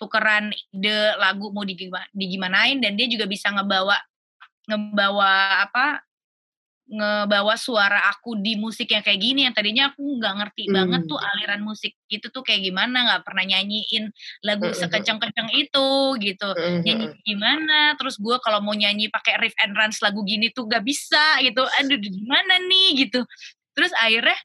[0.00, 1.60] Tukeran ide lagu mau
[2.16, 4.00] digimanain dan dia juga bisa ngebawa
[4.64, 6.00] ngebawa apa
[6.90, 10.74] ngebawa suara aku di musik yang kayak gini yang tadinya aku nggak ngerti hmm.
[10.74, 14.10] banget tuh aliran musik itu tuh kayak gimana nggak pernah nyanyiin
[14.42, 14.74] lagu hmm.
[14.74, 16.82] sekenceng-kenceng itu gitu hmm.
[16.82, 20.82] nyanyi gimana terus gue kalau mau nyanyi pakai riff and runs lagu gini tuh gak
[20.82, 23.22] bisa gitu aduh gimana nih gitu
[23.78, 24.36] terus akhirnya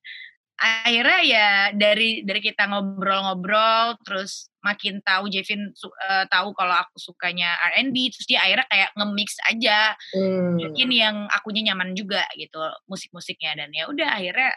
[0.56, 7.60] akhirnya ya dari dari kita ngobrol-ngobrol terus makin tahu Jevin uh, tahu kalau aku sukanya
[7.76, 10.58] R&B terus dia akhirnya kayak nge-mix aja hmm.
[10.58, 13.54] mungkin yang akunya nyaman juga gitu musik-musiknya.
[13.60, 14.56] Dan ya udah akhirnya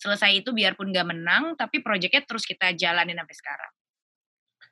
[0.00, 3.72] selesai itu biarpun gak menang tapi proyeknya terus kita jalanin sampai sekarang.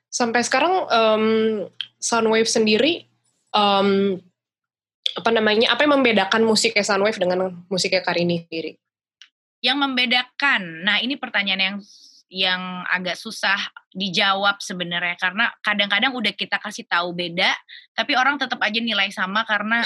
[0.09, 1.25] Sampai sekarang um,
[2.01, 3.05] Soundwave sendiri
[3.53, 4.17] um,
[5.13, 8.73] apa namanya apa yang membedakan musiknya Soundwave dengan musiknya Karini sendiri
[9.59, 10.83] yang membedakan.
[10.87, 11.77] Nah ini pertanyaan yang
[12.29, 13.57] yang agak susah
[13.89, 17.49] dijawab sebenarnya karena kadang-kadang udah kita kasih tahu beda
[17.97, 19.81] tapi orang tetap aja nilai sama karena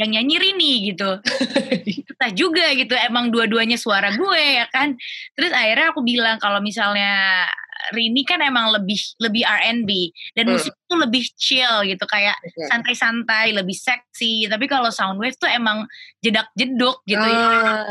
[0.00, 1.20] yang nyanyi Rini gitu.
[2.08, 2.96] Kita juga gitu.
[2.96, 4.96] Emang dua-duanya suara gue ya kan?
[5.36, 7.44] Terus akhirnya aku bilang kalau misalnya
[7.90, 9.90] Rini kan emang lebih lebih R&B
[10.38, 10.54] dan hmm.
[10.54, 12.04] musik itu lebih chill gitu.
[12.06, 12.38] Kayak
[12.70, 14.46] santai-santai lebih seksi.
[14.46, 15.84] Tapi kalau Soundwave tuh emang
[16.22, 17.26] jedak-jeduk gitu.
[17.26, 17.42] Ya.
[17.42, 17.82] ah.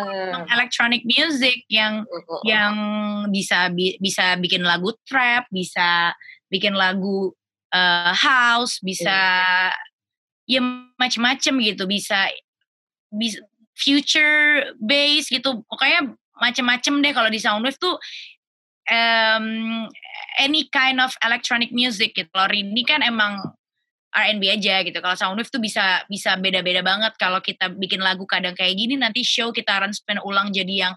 [0.48, 2.74] ya electronic music yang uh, yang
[3.30, 6.16] bisa bi bisa bikin lagu trap bisa
[6.48, 7.36] bikin lagu
[7.76, 9.20] uh, house bisa
[10.50, 10.62] ya
[10.98, 12.28] macem-macem gitu bisa
[13.12, 13.40] bisa
[13.76, 17.96] future bass gitu pokoknya macem-macem deh kalau di Soundwave tuh
[18.90, 19.88] um,
[20.42, 22.30] any kind of electronic music gitu.
[22.34, 23.38] Kalau Rini kan emang
[24.12, 24.98] R&B aja gitu.
[25.00, 27.14] Kalau Soundwave tuh bisa bisa beda-beda banget.
[27.16, 30.94] Kalau kita bikin lagu kadang kayak gini, nanti show kita arrangement ulang jadi yang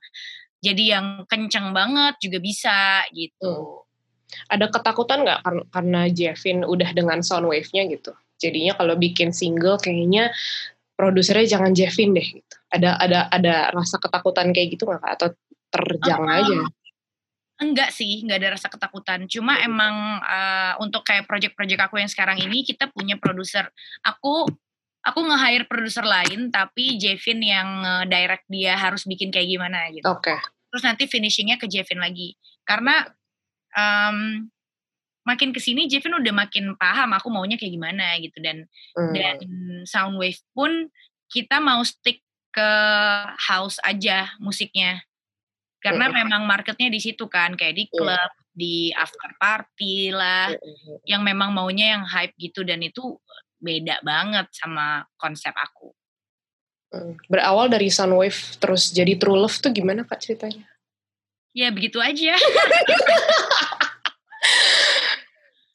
[0.64, 3.85] jadi yang kenceng banget juga bisa gitu.
[4.50, 8.16] Ada ketakutan nggak karena Jevin udah dengan Soundwave-nya gitu?
[8.38, 10.34] Jadinya kalau bikin single kayaknya
[10.94, 12.56] produsernya jangan Jevin deh gitu.
[12.70, 15.28] Ada ada ada rasa ketakutan kayak gitu nggak atau
[15.70, 16.58] terjang uh, aja?
[17.62, 19.26] Enggak sih, enggak ada rasa ketakutan.
[19.30, 23.70] Cuma emang uh, untuk kayak project-project aku yang sekarang ini kita punya produser.
[24.02, 24.50] Aku
[25.04, 27.68] aku nge-hire produser lain tapi Jevin yang
[28.08, 30.08] direct dia harus bikin kayak gimana gitu.
[30.08, 30.32] Oke.
[30.32, 30.38] Okay.
[30.74, 32.34] terus nanti finishingnya ke Jevin lagi
[32.66, 33.06] karena
[33.78, 34.48] um,
[35.24, 39.12] makin ke sini Jevin udah makin paham aku maunya kayak gimana gitu dan hmm.
[39.16, 39.37] dan
[39.88, 40.92] Soundwave pun
[41.32, 42.20] kita mau stick
[42.54, 42.70] ke
[43.40, 45.02] house aja musiknya
[45.80, 46.14] karena hmm.
[46.14, 48.52] memang marketnya di situ kan kayak di klub hmm.
[48.54, 51.02] di after party lah hmm.
[51.08, 53.16] yang memang maunya yang hype gitu dan itu
[53.58, 55.90] beda banget sama konsep aku
[57.26, 60.68] berawal dari Soundwave terus jadi True Love tuh gimana kak ceritanya
[61.56, 62.38] ya begitu aja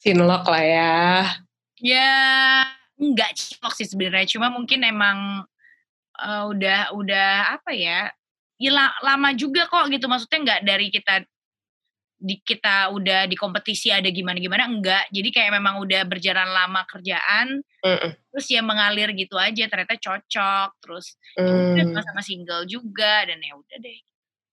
[0.00, 0.96] Cinlok lah ya.
[1.76, 2.12] Ya
[2.96, 4.28] enggak cinlok sih sebenarnya.
[4.32, 5.44] Cuma mungkin emang
[6.16, 8.08] uh, udah udah apa ya,
[8.56, 8.70] ya
[9.04, 10.08] lama juga kok gitu.
[10.08, 11.24] Maksudnya nggak dari kita
[12.20, 15.04] di kita udah di kompetisi ada gimana gimana enggak.
[15.12, 19.68] Jadi kayak memang udah berjalan lama kerjaan mm terus ya mengalir gitu aja.
[19.68, 21.92] Ternyata cocok terus ya mm.
[21.92, 24.00] sama single juga dan ya udah deh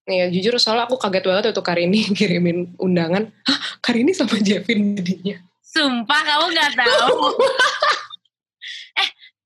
[0.08, 3.28] Iya jujur soalnya aku kaget banget waktu Karini kirimin undangan.
[3.44, 5.44] Hah Karini sama Jevin jadinya?
[5.68, 7.36] Sumpah kamu gak tahu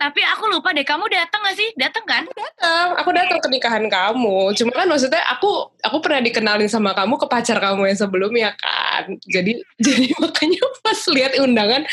[0.01, 1.69] tapi aku lupa deh, kamu datang gak sih?
[1.77, 2.23] Datang kan?
[2.25, 2.97] Datang.
[2.97, 4.49] Aku datang ke nikahan kamu.
[4.57, 9.13] Cuma kan maksudnya aku aku pernah dikenalin sama kamu ke pacar kamu yang sebelumnya kan.
[9.29, 11.85] Jadi jadi makanya pas lihat undangan,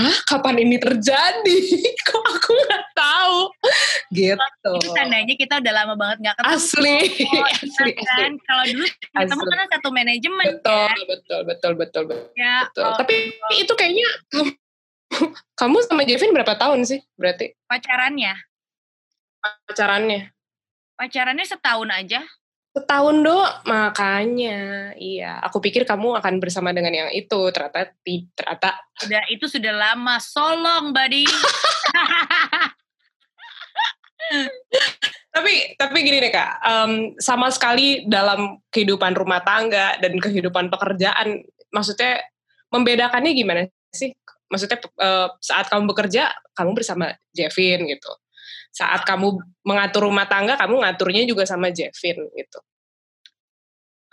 [0.00, 1.58] hah kapan ini terjadi?
[2.08, 3.38] Kok aku nggak tahu?
[4.16, 4.72] Gitu.
[4.80, 6.56] Itu tandanya kita udah lama banget nggak ketemu.
[6.56, 6.98] Asli.
[7.28, 8.32] Oh, asli, kan?
[8.48, 10.46] Kalau dulu ketemu kan satu manajemen.
[10.56, 10.96] Betul, kan?
[11.04, 12.32] betul, betul, betul, betul.
[12.32, 12.84] Ya, betul.
[12.88, 13.16] Oh, Tapi
[13.60, 14.61] itu kayaknya Kamu
[15.88, 17.52] sama Jevin berapa tahun sih berarti?
[17.68, 18.34] Pacarannya.
[19.68, 20.30] Pacarannya.
[20.96, 22.22] Pacarannya setahun aja.
[22.72, 23.36] Setahun do,
[23.68, 25.36] makanya iya.
[25.44, 27.92] Aku pikir kamu akan bersama dengan yang itu, ternyata
[28.32, 28.80] ternyata.
[29.04, 31.28] Udah itu sudah lama, solong, buddy.
[35.36, 41.44] tapi tapi gini deh kak, um, sama sekali dalam kehidupan rumah tangga dan kehidupan pekerjaan,
[41.68, 42.24] maksudnya
[42.72, 44.16] membedakannya gimana sih?
[44.52, 48.12] Maksudnya uh, saat kamu bekerja kamu bersama Jevin gitu.
[48.68, 52.60] Saat kamu mengatur rumah tangga kamu ngaturnya juga sama Jevin gitu.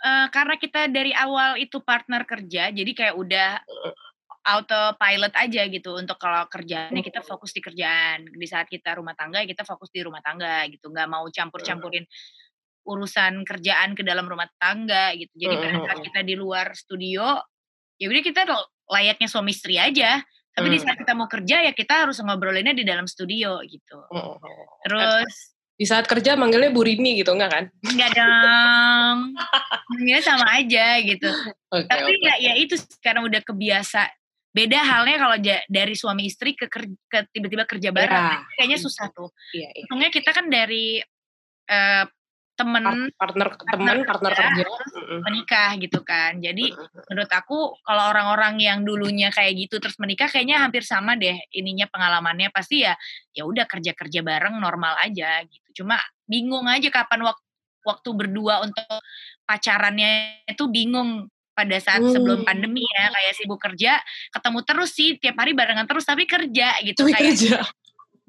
[0.00, 3.60] Uh, karena kita dari awal itu partner kerja jadi kayak udah
[4.40, 8.24] autopilot aja gitu untuk kalau kerjaannya kita fokus di kerjaan.
[8.24, 10.88] Di saat kita rumah tangga kita fokus di rumah tangga gitu.
[10.88, 12.08] Nggak mau campur campurin
[12.88, 15.36] urusan kerjaan ke dalam rumah tangga gitu.
[15.36, 17.36] Jadi pada saat kita di luar studio
[18.00, 18.42] ya udah kita
[18.90, 20.18] layaknya suami istri aja.
[20.50, 20.74] Tapi hmm.
[20.74, 24.02] di saat kita mau kerja ya kita harus ngobrolinnya di dalam studio gitu.
[24.10, 24.36] Oh.
[24.82, 27.64] Terus di saat kerja manggilnya Bu Rini gitu enggak kan?
[27.86, 29.32] Enggak dong.
[29.94, 31.30] Manggilnya sama aja gitu.
[31.72, 32.20] Okay, Tapi okay.
[32.20, 34.10] ya ya itu karena udah kebiasa.
[34.50, 35.36] Beda halnya kalau
[35.70, 38.42] dari suami istri ke, ke tiba-tiba kerja bareng, ya.
[38.58, 39.30] kayaknya susah tuh.
[39.54, 39.86] Iya, iya.
[39.86, 40.98] Untungnya kita kan dari
[41.70, 42.04] uh,
[42.60, 42.84] temen
[43.16, 44.64] partner temen partner kerja
[45.24, 46.36] menikah gitu kan.
[46.36, 46.76] Jadi
[47.08, 51.88] menurut aku kalau orang-orang yang dulunya kayak gitu terus menikah kayaknya hampir sama deh ininya
[51.88, 52.52] pengalamannya.
[52.52, 52.92] Pasti ya
[53.32, 55.82] ya udah kerja kerja bareng normal aja gitu.
[55.82, 55.96] Cuma
[56.28, 57.44] bingung aja kapan waktu
[57.80, 58.84] waktu berdua untuk
[59.48, 62.12] pacarannya itu bingung pada saat hmm.
[62.12, 63.08] sebelum pandemi ya.
[63.08, 63.96] Kayak sibuk kerja
[64.36, 67.08] ketemu terus sih tiap hari barengan terus tapi kerja gitu.
[67.08, 67.58] Tapi kayak kerja.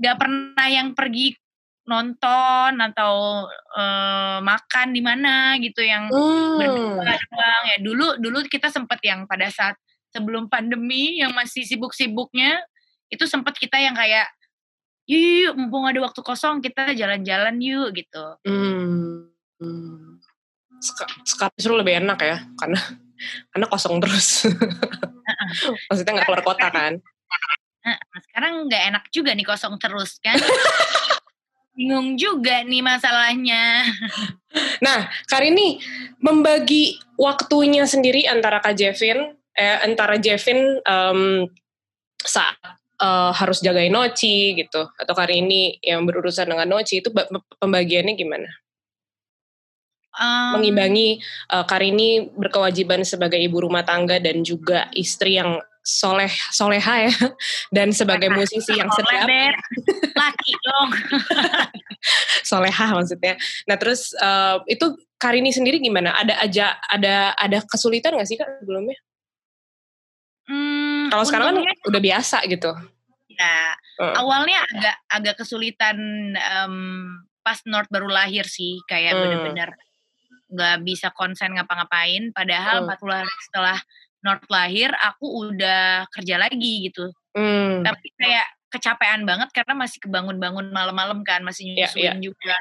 [0.02, 1.38] gak pernah yang pergi
[1.82, 6.62] nonton atau uh, makan di mana gitu yang hmm.
[6.62, 9.76] berdua doang ya dulu dulu kita sempat yang pada saat
[10.14, 12.62] sebelum pandemi yang masih sibuk-sibuknya
[13.12, 14.30] itu sempat kita yang kayak
[15.10, 18.26] yuk, yuk mumpung ada waktu kosong kita jalan-jalan yuk gitu.
[18.48, 19.28] Hmm.
[19.60, 20.22] hmm.
[21.26, 22.80] Sekarang justru lebih enak ya karena
[23.52, 24.46] karena kosong terus.
[25.90, 26.94] Maksudnya nggak keluar kota kan?
[28.30, 30.38] Sekarang nggak enak juga nih kosong terus kan?
[31.82, 33.64] Bingung juga nih masalahnya.
[34.84, 35.80] Nah, Karini
[36.20, 41.48] membagi waktunya sendiri antara Kak Jevin, eh, antara Jevin um,
[42.20, 42.60] saat
[43.00, 47.16] uh, harus jagain Noci gitu, atau Karini yang berurusan dengan Noci itu
[47.64, 48.50] pembagiannya gimana?
[50.20, 57.10] Um, Mengimbangi uh, Karini berkewajiban sebagai ibu rumah tangga dan juga istri yang soleh soleha
[57.10, 57.14] ya.
[57.76, 59.26] Dan sebagai musisi yang sedap
[60.14, 60.90] laki dong.
[62.50, 63.38] Soleha maksudnya.
[63.70, 66.18] Nah terus uh, itu Karini sendiri gimana?
[66.18, 68.98] Ada aja ada ada kesulitan gak sih kak sebelumnya?
[70.50, 72.74] Hmm, kalau sekarang kan udah biasa gitu.
[73.30, 74.16] Ya hmm.
[74.18, 75.98] awalnya agak agak kesulitan
[76.36, 78.82] um, pas North baru lahir sih.
[78.90, 79.22] Kayak hmm.
[79.22, 79.70] bener-bener
[80.52, 82.34] nggak bisa konsen ngapa-ngapain.
[82.34, 82.90] Padahal hmm.
[82.90, 83.78] 40 hari setelah
[84.22, 87.86] North lahir aku udah kerja lagi gitu hmm.
[87.86, 92.24] tapi kayak kecapean banget karena masih kebangun-bangun malam-malam kan masih iya, nyusuin yeah, yeah.
[92.24, 92.56] juga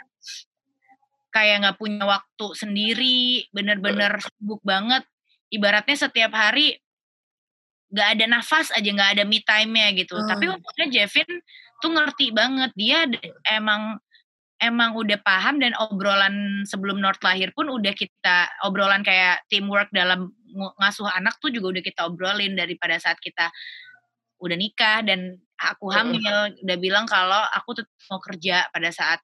[1.31, 5.07] kayak nggak punya waktu sendiri, bener-bener sibuk banget.
[5.51, 6.79] Ibaratnya setiap hari
[7.91, 10.19] nggak ada nafas aja, nggak ada me time-nya gitu.
[10.19, 10.27] Hmm.
[10.27, 11.31] Tapi untungnya Jevin
[11.79, 12.71] tuh ngerti banget.
[12.75, 13.07] Dia
[13.51, 13.99] emang
[14.61, 20.31] emang udah paham dan obrolan sebelum North lahir pun udah kita obrolan kayak teamwork dalam
[20.53, 23.49] ngasuh anak tuh juga udah kita obrolin daripada saat kita
[24.41, 29.21] udah nikah dan aku hamil udah bilang kalau aku tetap mau kerja pada saat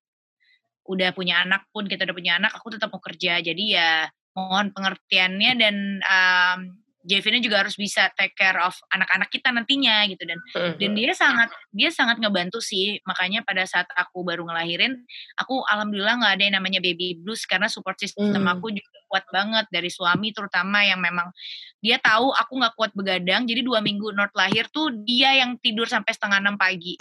[0.86, 3.42] udah punya anak pun kita udah punya anak aku tetap mau kerja.
[3.42, 4.06] Jadi ya
[4.36, 6.60] mohon pengertiannya dan um,
[7.06, 10.74] Jevina juga harus bisa take care of anak-anak kita nantinya gitu dan uh-huh.
[10.74, 15.06] dan dia sangat dia sangat ngebantu sih makanya pada saat aku baru ngelahirin
[15.38, 18.58] aku alhamdulillah nggak ada yang namanya baby blues karena support system uh-huh.
[18.58, 21.30] aku juga kuat banget dari suami terutama yang memang
[21.78, 25.86] dia tahu aku nggak kuat begadang jadi dua minggu North lahir tuh dia yang tidur
[25.86, 26.98] sampai setengah enam pagi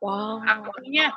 [0.00, 1.12] wow akunya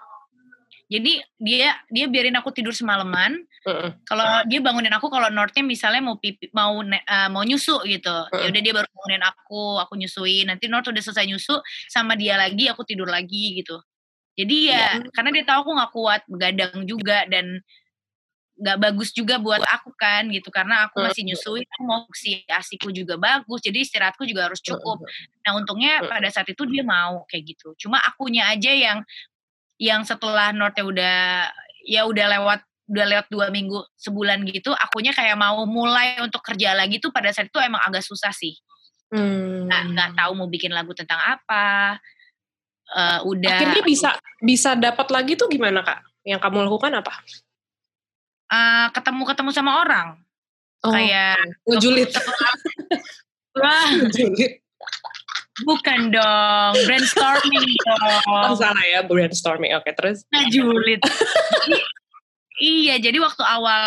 [0.85, 3.41] jadi dia dia biarin aku tidur semalaman.
[3.65, 3.97] Uh-uh.
[4.05, 8.13] Kalau dia bangunin aku kalau Northnya misalnya mau pipi, mau uh, mau nyusu gitu.
[8.13, 8.37] Uh-uh.
[8.45, 10.45] Ya udah dia baru bangunin aku, aku nyusuin.
[10.45, 11.57] Nanti North udah selesai nyusu
[11.89, 13.81] sama dia lagi, aku tidur lagi gitu.
[14.37, 15.09] Jadi ya uh-huh.
[15.09, 17.65] karena dia tahu aku nggak kuat begadang juga dan
[18.55, 22.87] nggak bagus juga buat aku kan gitu karena aku masih nyusuin aku mau si asiku
[22.87, 25.03] juga bagus jadi istirahatku juga harus cukup
[25.43, 29.03] nah untungnya pada saat itu dia mau kayak gitu cuma akunya aja yang
[29.81, 31.17] yang setelah Northnya udah
[31.85, 36.77] ya udah lewat udah lewat dua minggu sebulan gitu akunya kayak mau mulai untuk kerja
[36.77, 38.55] lagi tuh pada saat itu emang agak susah sih.
[39.13, 39.69] Hmm.
[39.69, 41.97] nggak nggak tahu mau bikin lagu tentang apa.
[42.85, 44.09] Uh, udah akhirnya bisa
[44.41, 46.05] bisa dapat lagi tuh gimana kak?
[46.25, 47.13] Yang kamu lakukan apa?
[48.45, 50.07] Uh, ketemu ketemu sama orang.
[50.85, 52.13] Oh, kayak ngejulit
[53.61, 53.89] wah
[55.63, 58.23] Bukan dong, brainstorming dong.
[58.27, 59.71] Oh, salah ya, brainstorming.
[59.79, 60.17] Oke, okay, terus?
[60.27, 60.99] Nah, julid.
[62.59, 63.83] iya, jadi waktu awal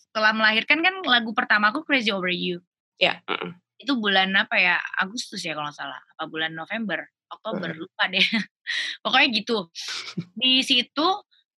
[0.00, 2.64] setelah melahirkan kan lagu pertama aku Crazy Over You.
[2.96, 3.20] Ya.
[3.28, 3.36] Yeah.
[3.36, 4.76] Mm Itu bulan apa ya?
[5.00, 6.00] Agustus ya kalau nggak salah.
[6.16, 7.00] Apa bulan November?
[7.32, 7.78] Oktober, mm.
[7.80, 8.20] lupa deh.
[9.04, 9.72] Pokoknya gitu.
[10.36, 11.06] Di situ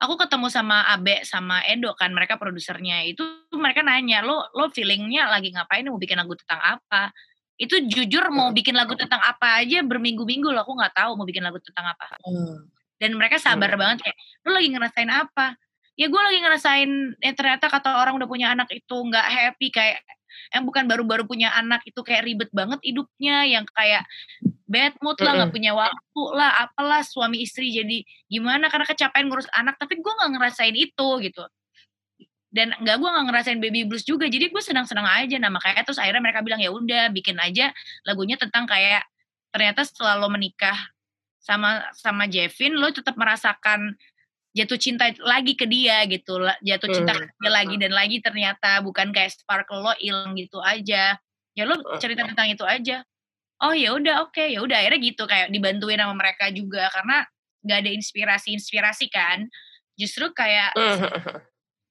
[0.02, 3.22] aku ketemu sama Abe sama Edo kan mereka produsernya itu
[3.54, 7.14] mereka nanya lo lo feelingnya lagi ngapain mau bikin lagu tentang apa
[7.62, 11.46] itu jujur mau bikin lagu tentang apa aja berminggu-minggu loh aku nggak tahu mau bikin
[11.46, 12.18] lagu tentang apa.
[12.26, 12.66] Hmm.
[12.98, 13.80] dan mereka sabar hmm.
[13.82, 15.46] banget kayak lu lagi ngerasain apa?
[15.98, 20.02] Ya gue lagi ngerasain ya ternyata kata orang udah punya anak itu nggak happy kayak
[20.50, 24.04] yang bukan baru-baru punya anak itu kayak ribet banget hidupnya yang kayak
[24.66, 29.48] bad mood lah nggak punya waktu lah apalah suami istri jadi gimana karena kecapean ngurus
[29.52, 31.44] anak tapi gue nggak ngerasain itu gitu
[32.52, 34.28] dan nggak gue nggak ngerasain baby blues juga.
[34.28, 35.40] Jadi gue senang-senang aja.
[35.40, 37.72] Nah makanya terus akhirnya mereka bilang ya udah bikin aja
[38.04, 39.08] lagunya tentang kayak
[39.48, 40.76] ternyata setelah lo menikah
[41.40, 43.96] sama sama Jevin lo tetap merasakan
[44.52, 46.44] jatuh cinta lagi ke dia gitu.
[46.60, 51.16] Jatuh cinta ke dia lagi dan lagi ternyata bukan kayak sparkle lo hilang gitu aja.
[51.56, 53.00] Ya lo cerita tentang itu aja.
[53.64, 54.36] Oh ya udah oke.
[54.36, 54.52] Okay.
[54.52, 56.92] ya udah akhirnya gitu kayak dibantuin sama mereka juga.
[56.92, 57.24] Karena
[57.64, 59.48] nggak ada inspirasi inspirasi kan.
[59.96, 60.76] Justru kayak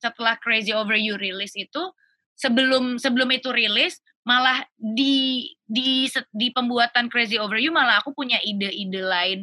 [0.02, 1.94] setelah Crazy Over You rilis itu
[2.34, 8.42] sebelum sebelum itu rilis malah di di di pembuatan Crazy Over You malah aku punya
[8.42, 9.42] ide-ide lain.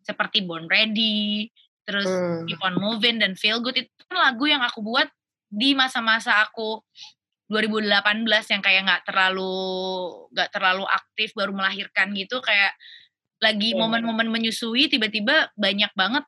[0.00, 1.48] Seperti Born Ready,
[1.84, 2.48] terus hmm.
[2.48, 3.84] Keep On Moving dan Feel Good.
[3.84, 5.08] Itu kan lagu yang aku buat
[5.50, 6.80] di masa-masa aku
[7.52, 8.24] 2018
[8.54, 9.52] yang kayak nggak terlalu
[10.32, 12.40] nggak terlalu aktif baru melahirkan gitu.
[12.40, 12.72] Kayak
[13.40, 16.24] lagi momen-momen menyusui tiba-tiba banyak banget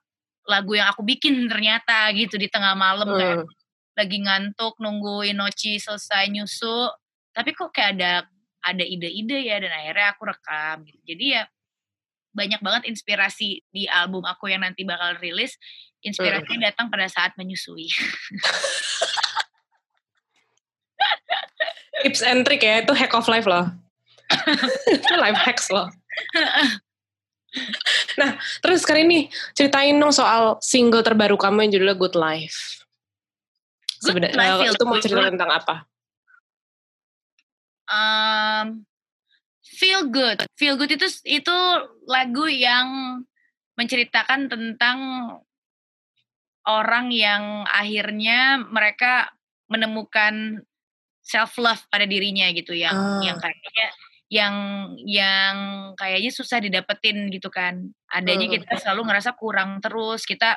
[0.49, 3.18] lagu yang aku bikin ternyata gitu di tengah malam hmm.
[3.18, 3.38] kayak
[3.93, 6.88] lagi ngantuk nunggu Inochi selesai nyusu
[7.32, 8.12] tapi kok kayak ada
[8.62, 10.99] ada ide-ide ya dan akhirnya aku rekam gitu.
[11.03, 11.43] Jadi ya
[12.32, 15.59] banyak banget inspirasi di album aku yang nanti bakal rilis
[16.01, 16.68] inspirasinya hmm.
[16.72, 17.90] datang pada saat menyusui.
[22.03, 23.68] Tips and trick ya itu hack of life loh.
[24.97, 25.93] Itu life hacks loh
[28.21, 32.85] Nah, terus sekarang ini ceritain dong soal single terbaru kamu yang judulnya Good Life.
[34.05, 35.77] Sebenarnya itu mau cerita tentang apa?
[37.89, 38.85] Um,
[39.65, 40.45] feel good.
[40.61, 41.57] Feel good itu itu
[42.05, 43.21] lagu yang
[43.81, 44.99] menceritakan tentang
[46.69, 49.33] orang yang akhirnya mereka
[49.73, 50.63] menemukan
[51.23, 53.23] self love pada dirinya gitu yang oh.
[53.25, 53.89] yang kayaknya
[54.33, 54.55] yang
[55.05, 55.57] yang
[55.93, 57.93] kayaknya susah didapetin gitu kan.
[58.09, 60.24] Adanya kita selalu ngerasa kurang terus.
[60.24, 60.57] Kita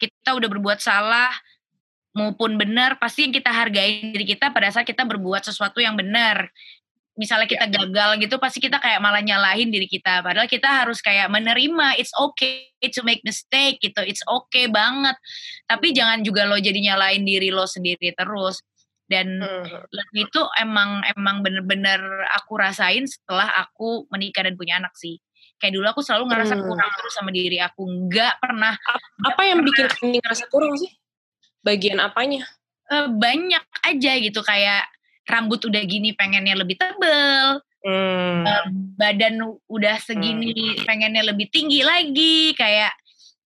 [0.00, 1.28] kita udah berbuat salah
[2.16, 6.48] maupun benar, pasti yang kita hargai diri kita pada saat kita berbuat sesuatu yang benar.
[7.14, 7.74] misalnya kita yeah.
[7.78, 12.10] gagal gitu pasti kita kayak malah nyalahin diri kita padahal kita harus kayak menerima it's
[12.18, 15.14] okay to make mistake gitu it's okay banget
[15.70, 18.66] tapi jangan juga lo jadi nyalahin diri lo sendiri terus
[19.04, 20.16] dan hmm.
[20.16, 22.00] itu emang emang bener-bener
[22.32, 25.20] aku rasain setelah aku menikah dan punya anak sih
[25.60, 26.64] kayak dulu aku selalu ngerasa hmm.
[26.64, 28.74] kurang terus sama diri aku nggak pernah
[29.28, 30.92] apa yang pernah, bikin kamu ngerasa kurang sih
[31.60, 32.44] bagian apanya
[32.92, 34.88] uh, banyak aja gitu kayak
[35.24, 38.40] rambut udah gini pengennya lebih tebel hmm.
[38.44, 38.64] uh,
[38.96, 40.84] badan udah segini hmm.
[40.84, 42.92] pengennya lebih tinggi lagi kayak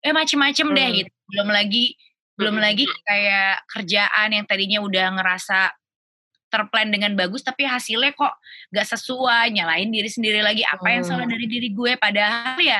[0.04, 0.76] eh macem-macem hmm.
[0.76, 1.96] deh gitu belum lagi
[2.38, 2.64] belum hmm.
[2.64, 5.74] lagi kayak kerjaan yang tadinya udah ngerasa
[6.48, 8.34] terplan dengan bagus tapi hasilnya kok
[8.72, 9.52] gak sesuai.
[9.52, 11.98] Nyalain diri sendiri lagi apa yang salah dari diri gue?
[12.00, 12.80] Padahal ya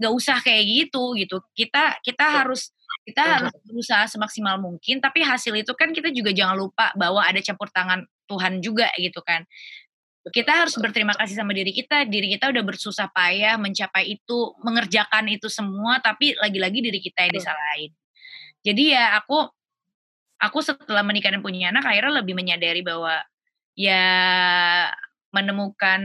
[0.00, 1.42] gak usah kayak gitu gitu.
[1.52, 2.72] Kita kita harus
[3.02, 7.42] kita harus berusaha semaksimal mungkin tapi hasil itu kan kita juga jangan lupa bahwa ada
[7.42, 9.44] campur tangan Tuhan juga gitu kan.
[10.22, 15.26] Kita harus berterima kasih sama diri kita, diri kita udah bersusah payah mencapai itu, mengerjakan
[15.26, 17.90] itu semua, tapi lagi-lagi diri kita yang disalahin.
[18.62, 19.42] Jadi ya aku,
[20.38, 23.18] aku setelah menikah dan punya anak, akhirnya lebih menyadari bahwa
[23.74, 24.04] ya
[25.32, 26.02] menemukan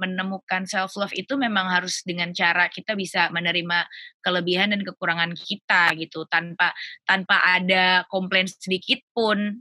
[0.00, 3.84] menemukan self love itu memang harus dengan cara kita bisa menerima
[4.24, 6.72] kelebihan dan kekurangan kita gitu tanpa
[7.04, 9.60] tanpa ada komplain sedikit pun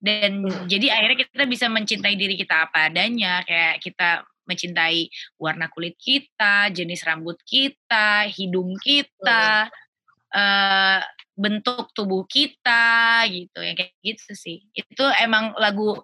[0.00, 0.64] dan hmm.
[0.64, 6.72] jadi akhirnya kita bisa mencintai diri kita apa adanya kayak kita mencintai warna kulit kita
[6.72, 10.32] jenis rambut kita hidung kita hmm.
[10.32, 11.00] uh,
[11.34, 15.98] bentuk tubuh kita gitu ya kayak gitu sih itu emang lagu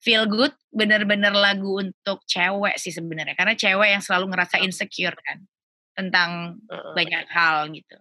[0.00, 5.44] feel good bener-bener lagu untuk cewek sih sebenarnya karena cewek yang selalu ngerasa insecure kan
[5.92, 6.92] tentang hmm.
[6.96, 7.96] banyak hal gitu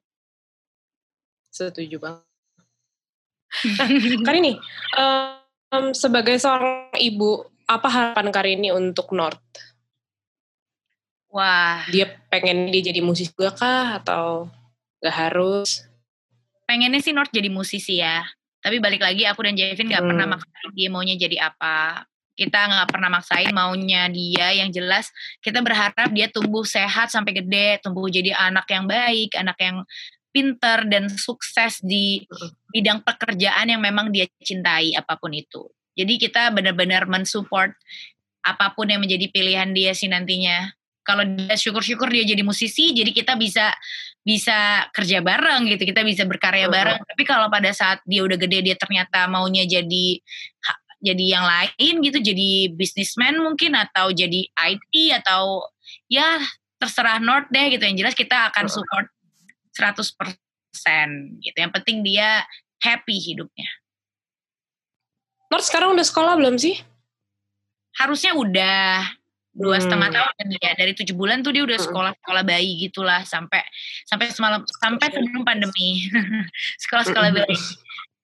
[1.52, 2.32] setuju banget
[4.28, 4.56] Karini,
[4.96, 9.44] um, sebagai seorang ibu, apa harapan Karini untuk North?
[11.32, 11.84] Wah.
[11.92, 14.48] Dia pengen dia jadi musisi juga kah atau
[15.04, 15.84] gak harus?
[16.66, 18.24] Pengennya sih North jadi musisi ya.
[18.62, 20.10] Tapi balik lagi aku dan Javin gak hmm.
[20.14, 22.06] pernah maksain dia maunya jadi apa.
[22.38, 25.10] Kita gak pernah maksain maunya dia yang jelas
[25.42, 29.82] kita berharap dia tumbuh sehat sampai gede, tumbuh jadi anak yang baik, anak yang
[30.32, 32.24] pinter dan sukses di
[32.72, 35.68] bidang pekerjaan yang memang dia cintai apa pun itu.
[35.92, 37.76] Jadi kita benar-benar mensupport
[38.42, 40.72] apa pun yang menjadi pilihan dia sih nantinya.
[41.02, 43.74] Kalau dia syukur-syukur dia jadi musisi, jadi kita bisa
[44.22, 47.02] bisa kerja bareng gitu, kita bisa berkarya bareng.
[47.02, 50.22] Tapi kalau pada saat dia udah gede dia ternyata maunya jadi
[51.02, 54.94] jadi yang lain gitu, jadi bisnismen mungkin atau jadi IT
[55.26, 55.66] atau
[56.06, 56.38] ya
[56.78, 57.82] terserah North deh gitu.
[57.82, 59.10] Yang jelas kita akan support
[59.74, 61.58] 100% gitu.
[61.58, 62.46] Yang penting dia
[62.86, 63.70] happy hidupnya.
[65.50, 66.78] North sekarang udah sekolah belum sih?
[67.98, 69.04] Harusnya udah
[69.52, 70.16] dua setengah hmm.
[70.16, 71.88] tahun kan ya dari tujuh bulan tuh dia udah hmm.
[71.92, 73.60] sekolah sekolah bayi gitulah sampai
[74.08, 76.08] sampai semalam sampai sebelum pandemi
[76.84, 77.38] sekolah sekolah hmm.
[77.44, 77.58] bayi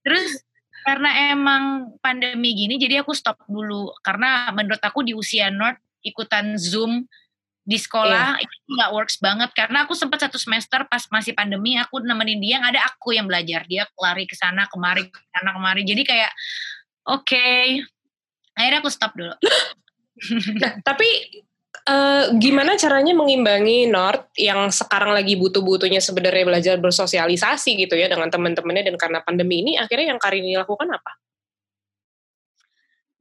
[0.08, 0.40] terus
[0.88, 6.56] karena emang pandemi gini jadi aku stop dulu karena menurut aku di usia North ikutan
[6.56, 7.04] zoom
[7.68, 8.44] di sekolah yeah.
[8.48, 12.64] itu nggak works banget karena aku sempat satu semester pas masih pandemi aku nemenin dia
[12.64, 16.32] yang ada aku yang belajar dia lari ke sana kemari ke sana kemari jadi kayak
[17.12, 17.84] oke okay.
[18.56, 19.36] akhirnya aku stop dulu
[20.62, 21.08] nah, tapi
[21.86, 28.32] uh, gimana caranya mengimbangi North yang sekarang lagi butuh-butuhnya sebenarnya belajar bersosialisasi gitu ya dengan
[28.32, 31.12] teman-temannya dan karena pandemi ini akhirnya yang Karini lakukan apa?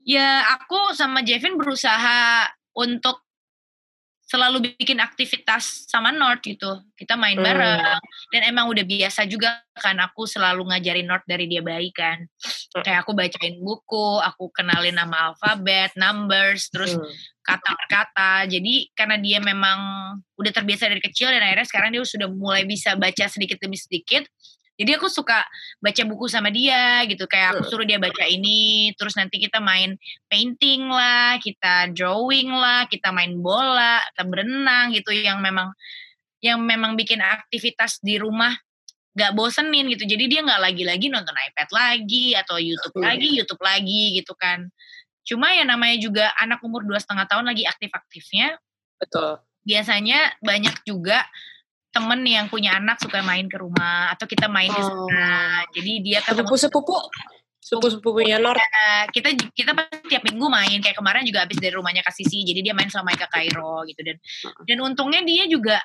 [0.07, 2.47] Ya aku sama Jevin berusaha
[2.78, 3.26] untuk
[4.27, 6.83] selalu bikin aktivitas sama North gitu.
[6.99, 7.47] Kita main hmm.
[7.47, 8.03] bareng.
[8.35, 12.27] Dan emang udah biasa juga kan aku selalu ngajarin North dari dia baik kan.
[12.27, 12.83] Hmm.
[12.83, 16.99] Kayak aku bacain buku, aku kenalin nama alfabet, numbers, terus
[17.47, 18.33] kata per kata.
[18.51, 19.79] Jadi karena dia memang
[20.35, 24.27] udah terbiasa dari kecil dan akhirnya sekarang dia sudah mulai bisa baca sedikit demi sedikit
[24.77, 25.41] jadi aku suka
[25.81, 27.24] baca buku sama dia gitu.
[27.24, 29.97] Kayak aku suruh dia baca ini terus nanti kita main
[30.29, 35.16] painting lah kita drawing lah kita main bola kita berenang gitu.
[35.16, 35.68] Yang memang
[36.45, 38.53] yang memang bikin aktivitas di rumah
[39.16, 40.05] gak bosenin gitu.
[40.05, 44.68] Jadi dia nggak lagi-lagi nonton iPad lagi atau YouTube lagi YouTube lagi gitu kan.
[45.24, 48.61] Cuma ya namanya juga anak umur dua setengah tahun lagi aktif-aktifnya.
[49.01, 49.41] Betul.
[49.64, 51.24] Biasanya banyak juga
[51.97, 55.09] temen yang punya anak suka main ke rumah atau kita main oh.
[55.09, 55.64] sana.
[55.72, 56.92] Jadi dia kan sepupu-sepupu
[57.66, 58.55] sepupu-sepupunya Nor.
[59.11, 59.72] Kita kita
[60.07, 62.44] tiap minggu main kayak kemarin juga habis dari rumahnya Kasisi.
[62.44, 64.16] Jadi dia main sama Eka Kairo gitu dan
[64.68, 65.80] dan untungnya dia juga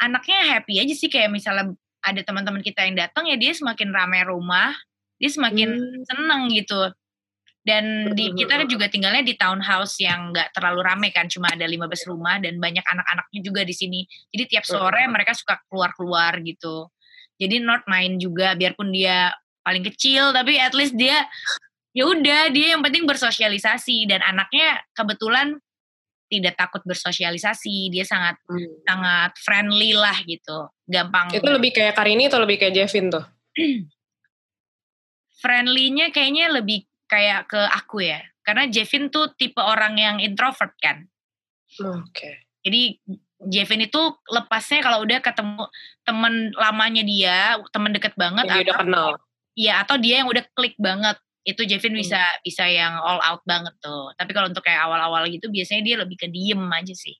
[0.00, 4.24] anaknya happy aja sih kayak misalnya ada teman-teman kita yang datang ya dia semakin ramai
[4.24, 4.72] rumah,
[5.20, 6.02] dia semakin hmm.
[6.08, 6.80] seneng gitu.
[7.70, 7.84] Dan
[8.18, 12.42] di kita juga tinggalnya di townhouse yang nggak terlalu rame kan, cuma ada 15 rumah
[12.42, 14.00] dan banyak anak-anaknya juga di sini.
[14.34, 16.90] Jadi tiap sore mereka suka keluar-keluar gitu.
[17.38, 19.30] Jadi North main juga biarpun dia
[19.64, 21.24] paling kecil tapi at least dia
[21.92, 25.58] ya udah dia yang penting bersosialisasi dan anaknya kebetulan
[26.30, 28.86] tidak takut bersosialisasi dia sangat hmm.
[28.86, 33.24] sangat friendly lah gitu gampang itu lebih kayak Karini atau lebih kayak Jevin tuh
[35.42, 41.10] friendlynya kayaknya lebih kayak ke aku ya karena Jevin tuh tipe orang yang introvert kan
[41.82, 42.46] oke okay.
[42.62, 42.96] jadi
[43.40, 44.00] Jevin itu
[44.30, 45.64] lepasnya kalau udah ketemu
[46.06, 47.36] temen lamanya dia
[47.74, 49.10] temen deket banget yang atau, udah kenal
[49.58, 52.02] Iya atau dia yang udah klik banget itu Jevin hmm.
[52.04, 54.12] bisa bisa yang all out banget tuh.
[54.14, 57.16] Tapi kalau untuk kayak awal-awal gitu biasanya dia lebih ke diem aja sih.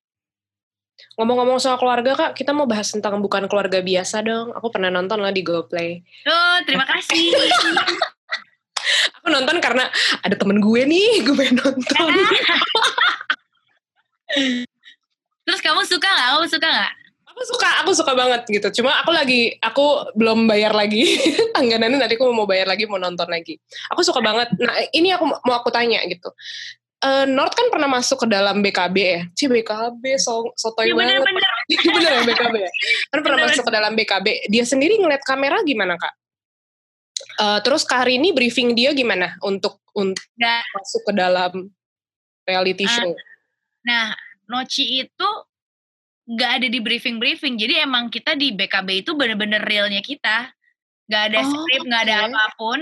[1.17, 4.53] Ngomong-ngomong soal keluarga kak, kita mau bahas tentang bukan keluarga biasa dong.
[4.53, 6.05] Aku pernah nonton lah di GoPlay.
[6.29, 7.33] Oh, terima kasih.
[9.21, 9.85] aku nonton karena
[10.25, 12.11] ada temen gue nih, gue pengen nonton.
[15.45, 16.29] Terus kamu suka gak?
[16.35, 16.93] Kamu suka gak?
[17.41, 21.17] aku suka aku suka banget gitu cuma aku lagi aku belum bayar lagi
[21.57, 23.57] langganannya nanti aku mau bayar lagi mau nonton lagi
[23.89, 26.29] aku suka banget nah ini aku mau aku tanya gitu
[27.01, 31.25] uh, North kan pernah masuk ke dalam BKB ya Cie BKB so, sotoy ya, banget
[31.25, 31.53] bener, bener.
[31.97, 32.71] bener ya BKB ya
[33.09, 33.49] kan pernah bener.
[33.57, 36.13] masuk ke dalam BKB dia sendiri ngeliat kamera gimana kak
[37.41, 41.53] uh, terus hari ini briefing dia gimana untuk untuk nah, masuk ke dalam
[42.45, 42.93] reality ah.
[42.93, 43.13] show?
[43.81, 44.13] nah
[44.51, 45.31] Noci itu
[46.31, 50.51] nggak ada di briefing briefing jadi emang kita di BKB itu bener-bener realnya kita.
[51.11, 52.15] Nggak ada oh, script nggak okay.
[52.15, 52.81] ada apa pun.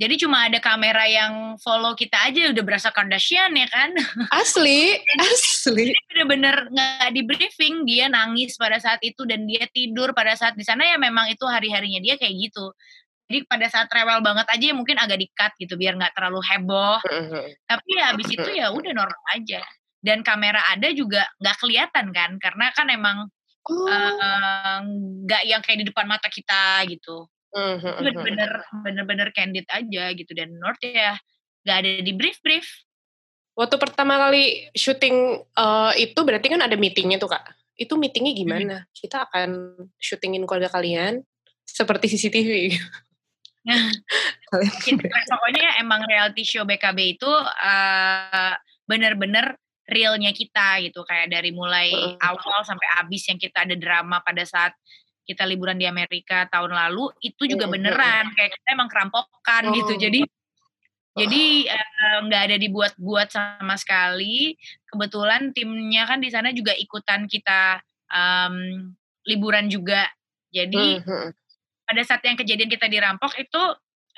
[0.00, 3.92] Jadi cuma ada kamera yang follow kita aja udah berasa Kardashian ya kan?
[4.40, 5.92] Asli asli.
[6.12, 10.64] bener-bener nggak di briefing dia nangis pada saat itu dan dia tidur pada saat di
[10.64, 10.88] sana.
[10.88, 12.72] Ya memang itu hari-harinya dia kayak gitu
[13.28, 16.96] jadi pada saat rewel banget aja ya mungkin agak dikat gitu biar nggak terlalu heboh.
[17.04, 17.44] Mm-hmm.
[17.68, 19.60] tapi ya abis itu ya udah normal aja.
[20.00, 23.28] Dan kamera ada juga nggak kelihatan kan karena kan emang
[23.68, 25.44] nggak oh.
[25.44, 27.28] uh, yang kayak di depan mata kita gitu.
[28.00, 30.32] Bener-bener bener-bener candid aja gitu.
[30.32, 31.20] Dan North ya
[31.68, 32.64] nggak ada di brief brief.
[33.52, 37.44] Waktu pertama kali syuting uh, itu berarti kan ada meetingnya tuh kak.
[37.76, 38.76] Itu meetingnya gimana?
[38.80, 38.90] Hmm.
[38.96, 39.50] kita akan
[40.00, 41.20] syutingin keluarga kalian
[41.68, 42.72] seperti CCTV
[43.66, 43.90] Nah,
[45.28, 48.54] pokoknya emang reality show BKB itu uh,
[48.88, 51.02] bener-bener realnya kita gitu.
[51.02, 52.16] Kayak dari mulai uh.
[52.20, 54.76] awal sampai habis yang kita ada drama pada saat
[55.28, 58.32] kita liburan di Amerika tahun lalu itu juga beneran.
[58.36, 59.74] Kayak kita emang kerampokan uh.
[59.74, 59.94] gitu.
[59.96, 60.20] Jadi
[61.18, 61.66] jadi
[62.30, 64.54] nggak uh, ada dibuat-buat sama sekali.
[64.86, 67.82] Kebetulan timnya kan di sana juga ikutan kita
[68.12, 68.88] um,
[69.26, 70.06] liburan juga.
[70.48, 71.32] Jadi uh.
[71.88, 73.62] Pada saat yang kejadian kita dirampok itu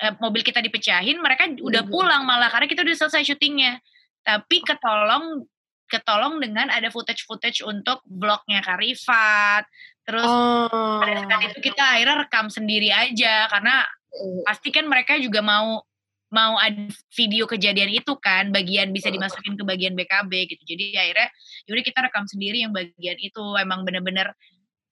[0.03, 3.79] uh, mobil kita dipecahin mereka udah pulang malah karena kita udah selesai syutingnya
[4.27, 5.47] tapi ketolong
[5.91, 9.67] ketolong dengan ada footage-footage untuk blognya Karifat.
[10.07, 11.03] Terus oh.
[11.03, 13.83] pada saat itu kita akhirnya rekam sendiri aja karena
[14.15, 14.41] uh.
[14.47, 15.83] pasti kan mereka juga mau
[16.31, 20.63] mau ada video kejadian itu kan bagian bisa dimasukin ke bagian BKB gitu.
[20.63, 21.27] Jadi akhirnya
[21.67, 24.31] yaudah kita rekam sendiri yang bagian itu emang bener-bener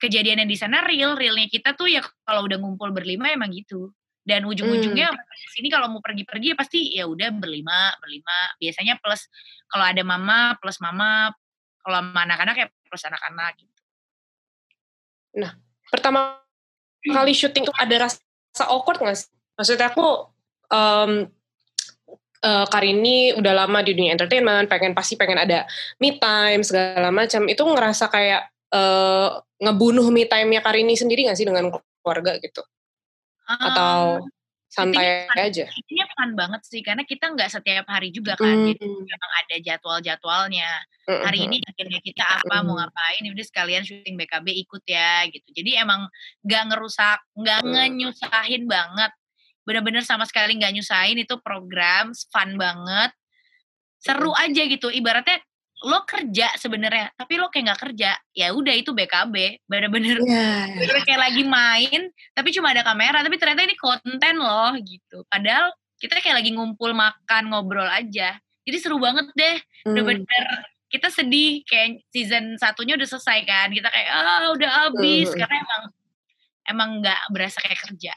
[0.00, 3.92] kejadian yang di sana real, realnya kita tuh ya kalau udah ngumpul berlima emang gitu.
[4.20, 5.52] Dan ujung-ujungnya hmm.
[5.56, 8.56] sini kalau mau pergi-pergi ya pasti ya udah berlima berlima.
[8.56, 9.28] Biasanya plus
[9.68, 11.32] kalau ada mama plus mama
[11.80, 13.80] kalau sama anak-anak ya plus anak-anak gitu.
[15.40, 15.52] Nah
[15.88, 16.40] pertama
[17.00, 19.28] kali syuting tuh ada rasa awkward nggak sih?
[19.56, 20.08] Maksudnya aku
[20.68, 21.12] um,
[22.44, 25.64] uh, Karini udah lama di dunia entertainment pengen pasti pengen ada
[26.00, 27.48] me time segala macam.
[27.48, 29.28] Itu ngerasa kayak uh,
[29.60, 32.64] ngebunuh me time-nya Karini sendiri gak sih dengan keluarga gitu
[33.44, 34.22] atau
[34.70, 35.64] santai fun, aja?
[35.66, 38.66] Ini fun banget sih karena kita nggak setiap hari juga kan, mm.
[38.70, 40.70] jadi memang ada jadwal-jadwalnya.
[41.10, 41.22] Mm.
[41.26, 42.64] Hari ini akhirnya kita apa mm.
[42.70, 45.48] mau ngapain, udah sekalian syuting BKB ikut ya gitu.
[45.50, 46.06] Jadi emang
[46.46, 47.70] nggak ngerusak, nggak mm.
[47.74, 49.10] ngenyusahin banget.
[49.66, 53.10] Bener-bener sama sekali nggak nyusahin itu program fun banget,
[53.98, 54.86] seru aja gitu.
[54.86, 55.42] Ibaratnya
[55.80, 60.68] lo kerja sebenarnya tapi lo kayak nggak kerja ya udah itu BKB bener-bener yeah.
[60.76, 61.00] Iya.
[61.08, 66.20] kayak lagi main tapi cuma ada kamera tapi ternyata ini konten loh gitu padahal kita
[66.20, 68.36] kayak lagi ngumpul makan ngobrol aja
[68.68, 69.96] jadi seru banget deh hmm.
[69.96, 70.46] bener-bener
[70.90, 75.38] kita sedih kayak season satunya udah selesai kan kita kayak ah udah habis hmm.
[75.38, 75.82] karena emang
[76.68, 78.12] emang nggak berasa kayak kerja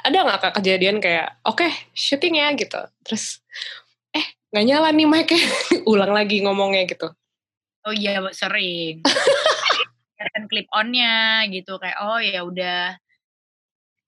[0.00, 3.44] ada nggak kak kejadian kayak oke okay, syuting ya gitu terus
[4.50, 5.30] nggak nyala nih mic
[5.90, 7.08] ulang lagi ngomongnya gitu
[7.86, 9.02] oh iya sering
[10.18, 12.98] kelihatan clip onnya gitu kayak oh ya udah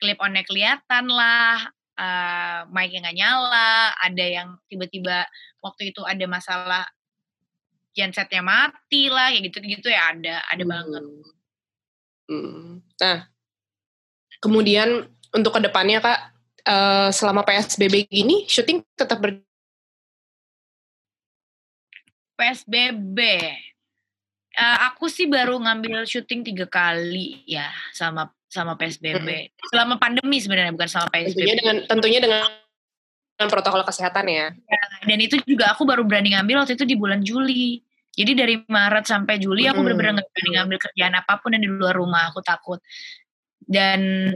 [0.02, 5.26] clip onnya kelihatan lah uh, mic yang nggak nyala, ada yang tiba-tiba
[5.60, 6.84] waktu itu ada masalah
[7.92, 10.72] gensetnya mati lah, ya gitu-gitu ya ada, ada hmm.
[10.72, 11.04] banget.
[12.30, 12.68] Hmm.
[12.80, 13.18] Nah,
[14.40, 16.20] kemudian untuk ke depannya kak,
[16.64, 19.36] uh, selama PSBB gini, syuting tetap ber
[22.42, 23.18] PSBB,
[24.58, 29.22] uh, aku sih baru ngambil syuting tiga kali ya sama sama PSBB.
[29.22, 29.50] Hmm.
[29.70, 31.38] Selama pandemi sebenarnya bukan sama PSBB.
[31.38, 32.42] Tentunya dengan tentunya dengan
[33.38, 34.50] dengan protokol kesehatan ya.
[34.50, 34.82] ya.
[35.06, 37.78] Dan itu juga aku baru berani ngambil waktu itu di bulan Juli.
[38.12, 39.86] Jadi dari Maret sampai Juli aku hmm.
[39.86, 42.34] benar-benar nggak berani ngambil kerjaan apa pun yang di luar rumah.
[42.34, 42.82] Aku takut.
[43.62, 44.28] Dan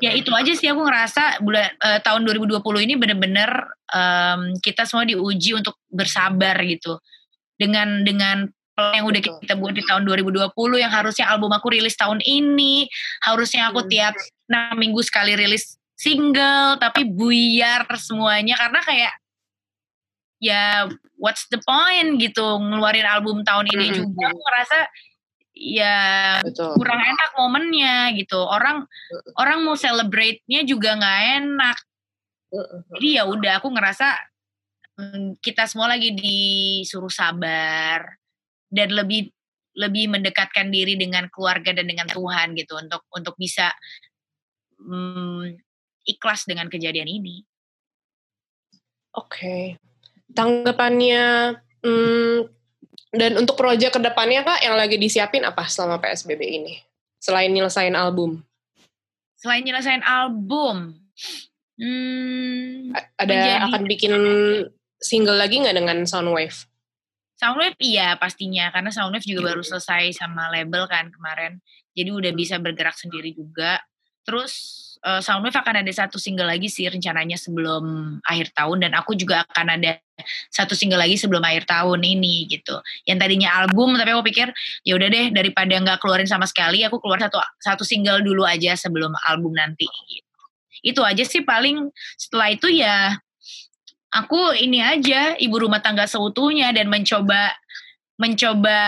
[0.00, 3.50] ya itu aja sih aku ngerasa bulan uh, tahun 2020 ini benar-benar
[3.92, 6.96] um, kita semua diuji untuk bersabar gitu.
[7.54, 10.50] Dengan dengan yang udah kita buat di tahun 2020
[10.82, 12.90] yang harusnya album aku rilis tahun ini,
[13.22, 13.90] harusnya aku hmm.
[13.90, 14.14] tiap
[14.50, 19.14] enam minggu sekali rilis single tapi buyar semuanya karena kayak
[20.42, 23.96] ya what's the point gitu ngeluarin album tahun ini hmm.
[24.02, 24.78] juga aku ngerasa
[25.54, 25.98] ya
[26.42, 26.74] Betul.
[26.82, 28.84] kurang enak momennya gitu orang
[29.38, 31.78] orang mau celebrate-nya juga nggak enak
[32.98, 34.18] jadi ya udah aku ngerasa
[35.42, 38.14] kita semua lagi disuruh sabar
[38.70, 39.30] dan lebih
[39.74, 43.74] lebih mendekatkan diri dengan keluarga dan dengan Tuhan gitu untuk untuk bisa
[44.78, 45.58] hmm,
[46.06, 47.42] ikhlas dengan kejadian ini.
[49.14, 49.62] Oke, okay.
[50.30, 52.38] tanggapannya hmm,
[53.14, 56.74] dan untuk proyek ke depannya kak yang lagi disiapin apa selama PSBB ini
[57.18, 58.42] selain nyelesain album?
[59.38, 60.98] Selain nyelesain album,
[61.78, 64.12] hmm, ada menjadi, akan bikin
[65.04, 66.64] single lagi nggak dengan Soundwave?
[67.36, 71.60] Soundwave iya pastinya karena Soundwave juga baru selesai sama label kan kemarin.
[71.92, 73.78] Jadi udah bisa bergerak sendiri juga.
[74.24, 74.52] Terus
[75.04, 79.44] uh, Soundwave akan ada satu single lagi sih rencananya sebelum akhir tahun dan aku juga
[79.52, 80.00] akan ada
[80.48, 82.80] satu single lagi sebelum akhir tahun ini gitu.
[83.04, 84.48] Yang tadinya album tapi aku pikir
[84.86, 88.72] ya udah deh daripada nggak keluarin sama sekali aku keluar satu satu single dulu aja
[88.78, 89.84] sebelum album nanti.
[90.08, 90.40] Gitu.
[90.80, 93.20] Itu aja sih paling setelah itu ya
[94.14, 97.50] aku ini aja ibu rumah tangga seutuhnya dan mencoba
[98.14, 98.78] mencoba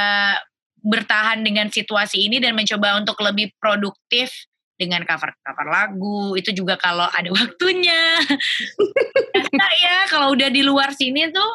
[0.87, 4.31] bertahan dengan situasi ini dan mencoba untuk lebih produktif
[4.79, 8.23] dengan cover-cover lagu itu juga kalau ada waktunya.
[9.51, 11.51] nah, ya kalau udah di luar sini tuh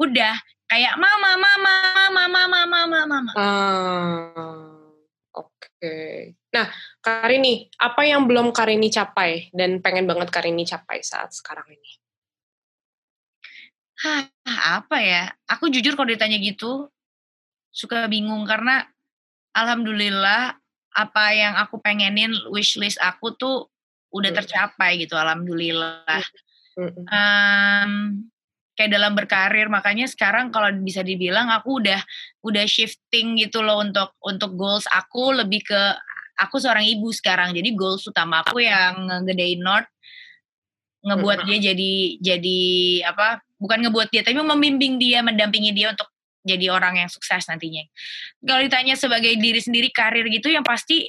[0.00, 0.34] udah
[0.66, 1.72] kayak mama mama
[2.10, 3.32] mama mama mama mama.
[3.38, 4.74] Ah,
[5.38, 5.70] Oke.
[5.78, 6.18] Okay.
[6.54, 6.66] Nah,
[7.02, 12.03] Karini, apa yang belum Karini capai dan pengen banget Karini capai saat sekarang ini?
[14.04, 14.28] Hah,
[14.84, 15.32] apa ya?
[15.48, 16.92] Aku jujur kalau ditanya gitu,
[17.72, 18.84] suka bingung karena
[19.56, 20.60] alhamdulillah
[20.94, 23.72] apa yang aku pengenin wishlist aku tuh
[24.12, 26.20] udah tercapai gitu, alhamdulillah.
[27.08, 27.90] Um,
[28.76, 32.02] kayak dalam berkarir makanya sekarang kalau bisa dibilang aku udah
[32.42, 35.82] udah shifting gitu loh untuk untuk goals aku lebih ke
[36.42, 39.93] aku seorang ibu sekarang jadi goals utama aku yang ngegedein North
[41.04, 42.60] ngebuat dia jadi jadi
[43.12, 46.08] apa bukan ngebuat dia tapi membimbing dia mendampingi dia untuk
[46.44, 47.82] jadi orang yang sukses nantinya.
[48.44, 51.08] Kalau ditanya sebagai diri sendiri karir gitu yang pasti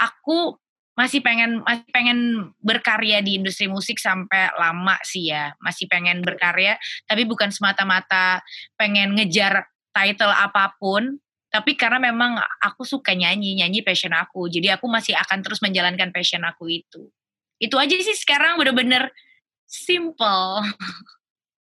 [0.00, 0.56] aku
[0.96, 2.18] masih pengen masih pengen
[2.58, 5.52] berkarya di industri musik sampai lama sih ya.
[5.60, 8.40] Masih pengen berkarya tapi bukan semata-mata
[8.80, 14.48] pengen ngejar title apa pun tapi karena memang aku suka nyanyi nyanyi passion aku.
[14.48, 17.12] Jadi aku masih akan terus menjalankan passion aku itu
[17.58, 19.10] itu aja sih sekarang bener-bener
[19.66, 20.64] simple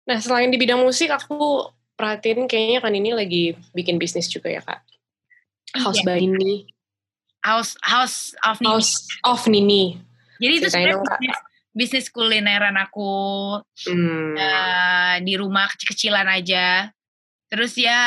[0.08, 1.68] Nah, selain di bidang musik, aku
[2.00, 3.44] perhatiin kayaknya kan ini lagi
[3.76, 4.80] bikin bisnis juga ya, Kak.
[5.84, 6.08] House iya.
[6.08, 6.64] by Nini.
[7.44, 8.72] House House of Nini.
[8.72, 8.96] House
[9.28, 10.00] of Nini.
[10.40, 11.40] Jadi itu sebenarnya bisnis,
[11.76, 13.12] bisnis kulineran aku
[13.60, 14.40] hmm.
[14.40, 16.88] uh, di rumah kecil-kecilan aja.
[17.52, 18.00] Terus ya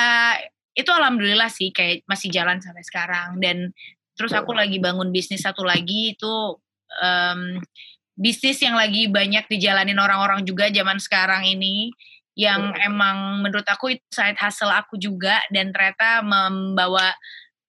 [0.73, 3.77] itu alhamdulillah sih kayak masih jalan sampai sekarang dan
[4.17, 6.33] terus aku lagi bangun bisnis satu lagi itu
[6.99, 7.63] um,
[8.19, 11.89] bisnis yang lagi banyak dijalanin orang-orang juga zaman sekarang ini
[12.39, 12.87] yang hmm.
[12.89, 17.13] emang menurut aku itu side hustle aku juga dan ternyata membawa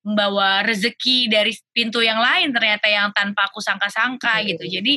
[0.01, 4.45] membawa rezeki dari pintu yang lain ternyata yang tanpa aku sangka-sangka hmm.
[4.53, 4.65] gitu.
[4.79, 4.95] Jadi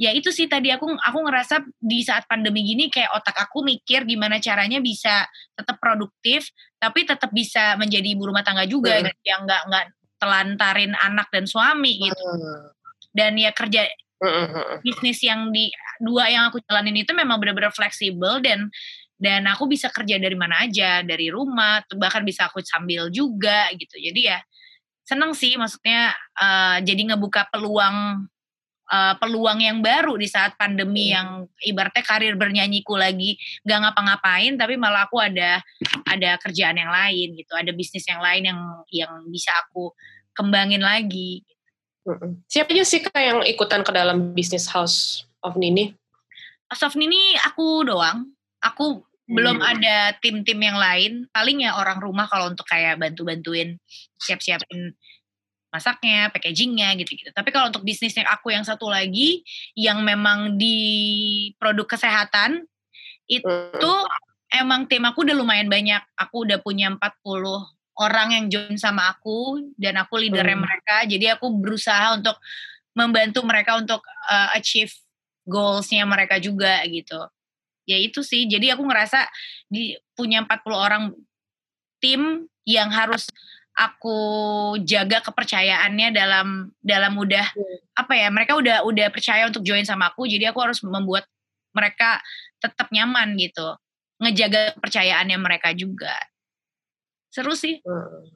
[0.00, 4.08] ya itu sih tadi aku aku ngerasa di saat pandemi gini kayak otak aku mikir
[4.08, 6.48] gimana caranya bisa tetap produktif
[6.80, 9.12] tapi tetap bisa menjadi ibu rumah tangga juga hmm.
[9.12, 9.86] gitu, yang nggak nggak
[10.20, 12.26] telantarin anak dan suami gitu.
[12.26, 12.79] Hmm.
[13.10, 13.86] Dan ya kerja
[14.84, 18.68] bisnis yang di dua yang aku jalanin itu memang benar-benar fleksibel dan
[19.20, 23.96] dan aku bisa kerja dari mana aja dari rumah bahkan bisa aku sambil juga gitu.
[23.96, 24.38] Jadi ya
[25.04, 28.28] seneng sih maksudnya uh, jadi ngebuka peluang
[28.90, 31.14] uh, peluang yang baru di saat pandemi hmm.
[31.14, 31.28] yang
[31.66, 35.62] ibaratnya karir bernyanyiku lagi nggak ngapa-ngapain tapi malah aku ada
[36.06, 39.94] ada kerjaan yang lain gitu ada bisnis yang lain yang yang bisa aku
[40.34, 41.42] kembangin lagi
[42.48, 45.92] siapa aja sih kak yang ikutan ke dalam bisnis House of Nini
[46.72, 48.32] House of Nini aku doang
[48.64, 49.70] aku belum hmm.
[49.76, 53.78] ada tim-tim yang lain paling ya orang rumah kalau untuk kayak bantu-bantuin
[54.18, 54.96] siap-siapin
[55.70, 57.30] masaknya, packagingnya gitu-gitu.
[57.30, 59.46] Tapi kalau untuk bisnis yang aku yang satu lagi
[59.78, 60.76] yang memang di
[61.56, 62.66] produk kesehatan
[63.30, 64.10] itu hmm.
[64.66, 66.02] emang tim aku udah lumayan banyak.
[66.18, 66.98] Aku udah punya 40
[68.00, 70.64] orang yang join sama aku dan aku leadernya hmm.
[70.64, 70.96] mereka.
[71.04, 72.40] Jadi aku berusaha untuk
[72.96, 74.90] membantu mereka untuk uh, achieve
[75.44, 77.20] goalsnya mereka juga gitu.
[77.84, 78.48] Ya itu sih.
[78.48, 79.28] Jadi aku ngerasa
[79.68, 81.04] di punya 40 orang
[82.00, 83.28] tim yang harus
[83.76, 84.18] aku
[84.82, 87.96] jaga kepercayaannya dalam dalam mudah hmm.
[87.96, 91.24] apa ya mereka udah udah percaya untuk join sama aku jadi aku harus membuat
[91.70, 92.18] mereka
[92.58, 93.78] tetap nyaman gitu
[94.20, 96.12] ngejaga kepercayaannya mereka juga
[97.30, 97.78] seru sih.
[97.86, 98.26] Hmm.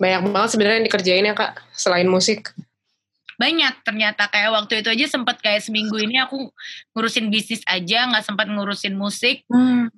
[0.00, 2.50] banyak banget sebenarnya yang dikerjain ya kak selain musik.
[3.36, 4.26] Banyak ternyata.
[4.30, 6.48] Kayak waktu itu aja sempat kayak seminggu ini aku
[6.96, 9.44] ngurusin bisnis aja nggak sempat ngurusin musik.
[9.48, 9.88] Hmm.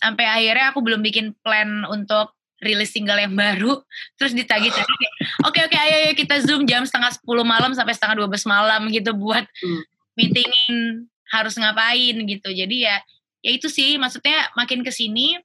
[0.00, 2.32] sampai akhirnya aku belum bikin plan untuk
[2.64, 3.84] rilis single yang baru.
[4.16, 5.14] Terus ditagih tagih kayak
[5.44, 8.28] oke okay, oke okay, ayo, ayo kita zoom jam setengah sepuluh malam sampai setengah dua
[8.32, 9.82] belas malam gitu buat hmm.
[10.16, 12.48] meetingin harus ngapain gitu.
[12.48, 12.96] Jadi ya
[13.44, 14.00] ya itu sih.
[14.00, 15.36] Maksudnya makin ke sini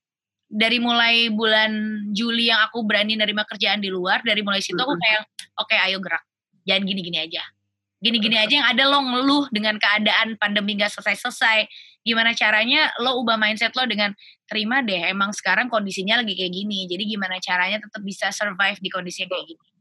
[0.45, 1.71] dari mulai bulan
[2.13, 5.21] Juli yang aku berani nerima kerjaan di luar dari mulai situ aku kayak
[5.57, 6.23] oke okay, ayo gerak.
[6.65, 7.43] Jangan gini-gini aja.
[8.01, 11.65] Gini-gini aja yang ada lo ngeluh dengan keadaan pandemi gak selesai-selesai.
[12.05, 14.13] Gimana caranya lo ubah mindset lo dengan
[14.45, 16.85] terima deh emang sekarang kondisinya lagi kayak gini.
[16.85, 19.74] Jadi gimana caranya tetap bisa survive di kondisi yang kayak gini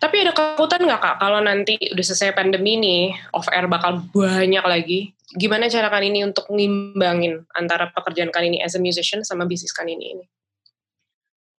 [0.00, 3.02] tapi ada ketakutan nggak kak kalau nanti udah selesai pandemi nih
[3.36, 8.64] off air bakal banyak lagi gimana cara kan ini untuk ngimbangin antara pekerjaan kan ini
[8.64, 10.24] as a musician sama bisnis kan ini ini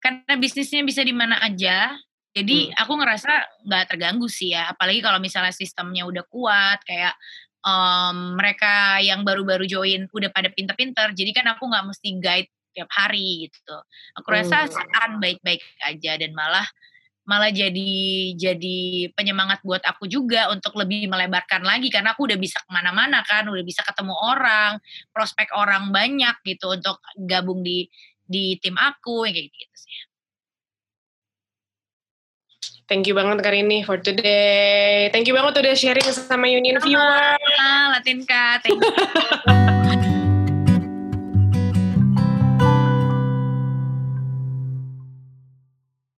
[0.02, 1.94] karena bisnisnya bisa di mana aja
[2.34, 2.82] jadi hmm.
[2.82, 3.32] aku ngerasa
[3.70, 7.14] nggak terganggu sih ya apalagi kalau misalnya sistemnya udah kuat kayak
[7.62, 12.90] um, mereka yang baru-baru join udah pada pinter-pinter jadi kan aku nggak mesti guide tiap
[12.90, 13.78] hari gitu
[14.18, 14.78] aku rasa hmm.
[14.78, 16.66] akan baik-baik aja dan malah
[17.30, 17.94] malah jadi
[18.34, 18.78] jadi
[19.14, 23.46] penyemangat buat aku juga untuk lebih melebarkan lagi karena aku udah bisa ke mana-mana kan
[23.46, 24.82] udah bisa ketemu orang
[25.14, 26.98] prospek orang banyak gitu untuk
[27.30, 27.86] gabung di
[28.26, 29.98] di tim aku kayak gitu sih
[32.90, 35.14] Thank you banget Karini for today.
[35.14, 37.38] Thank you banget udah sharing sama Union Viewer.
[37.94, 40.10] Latin Kak, thank you.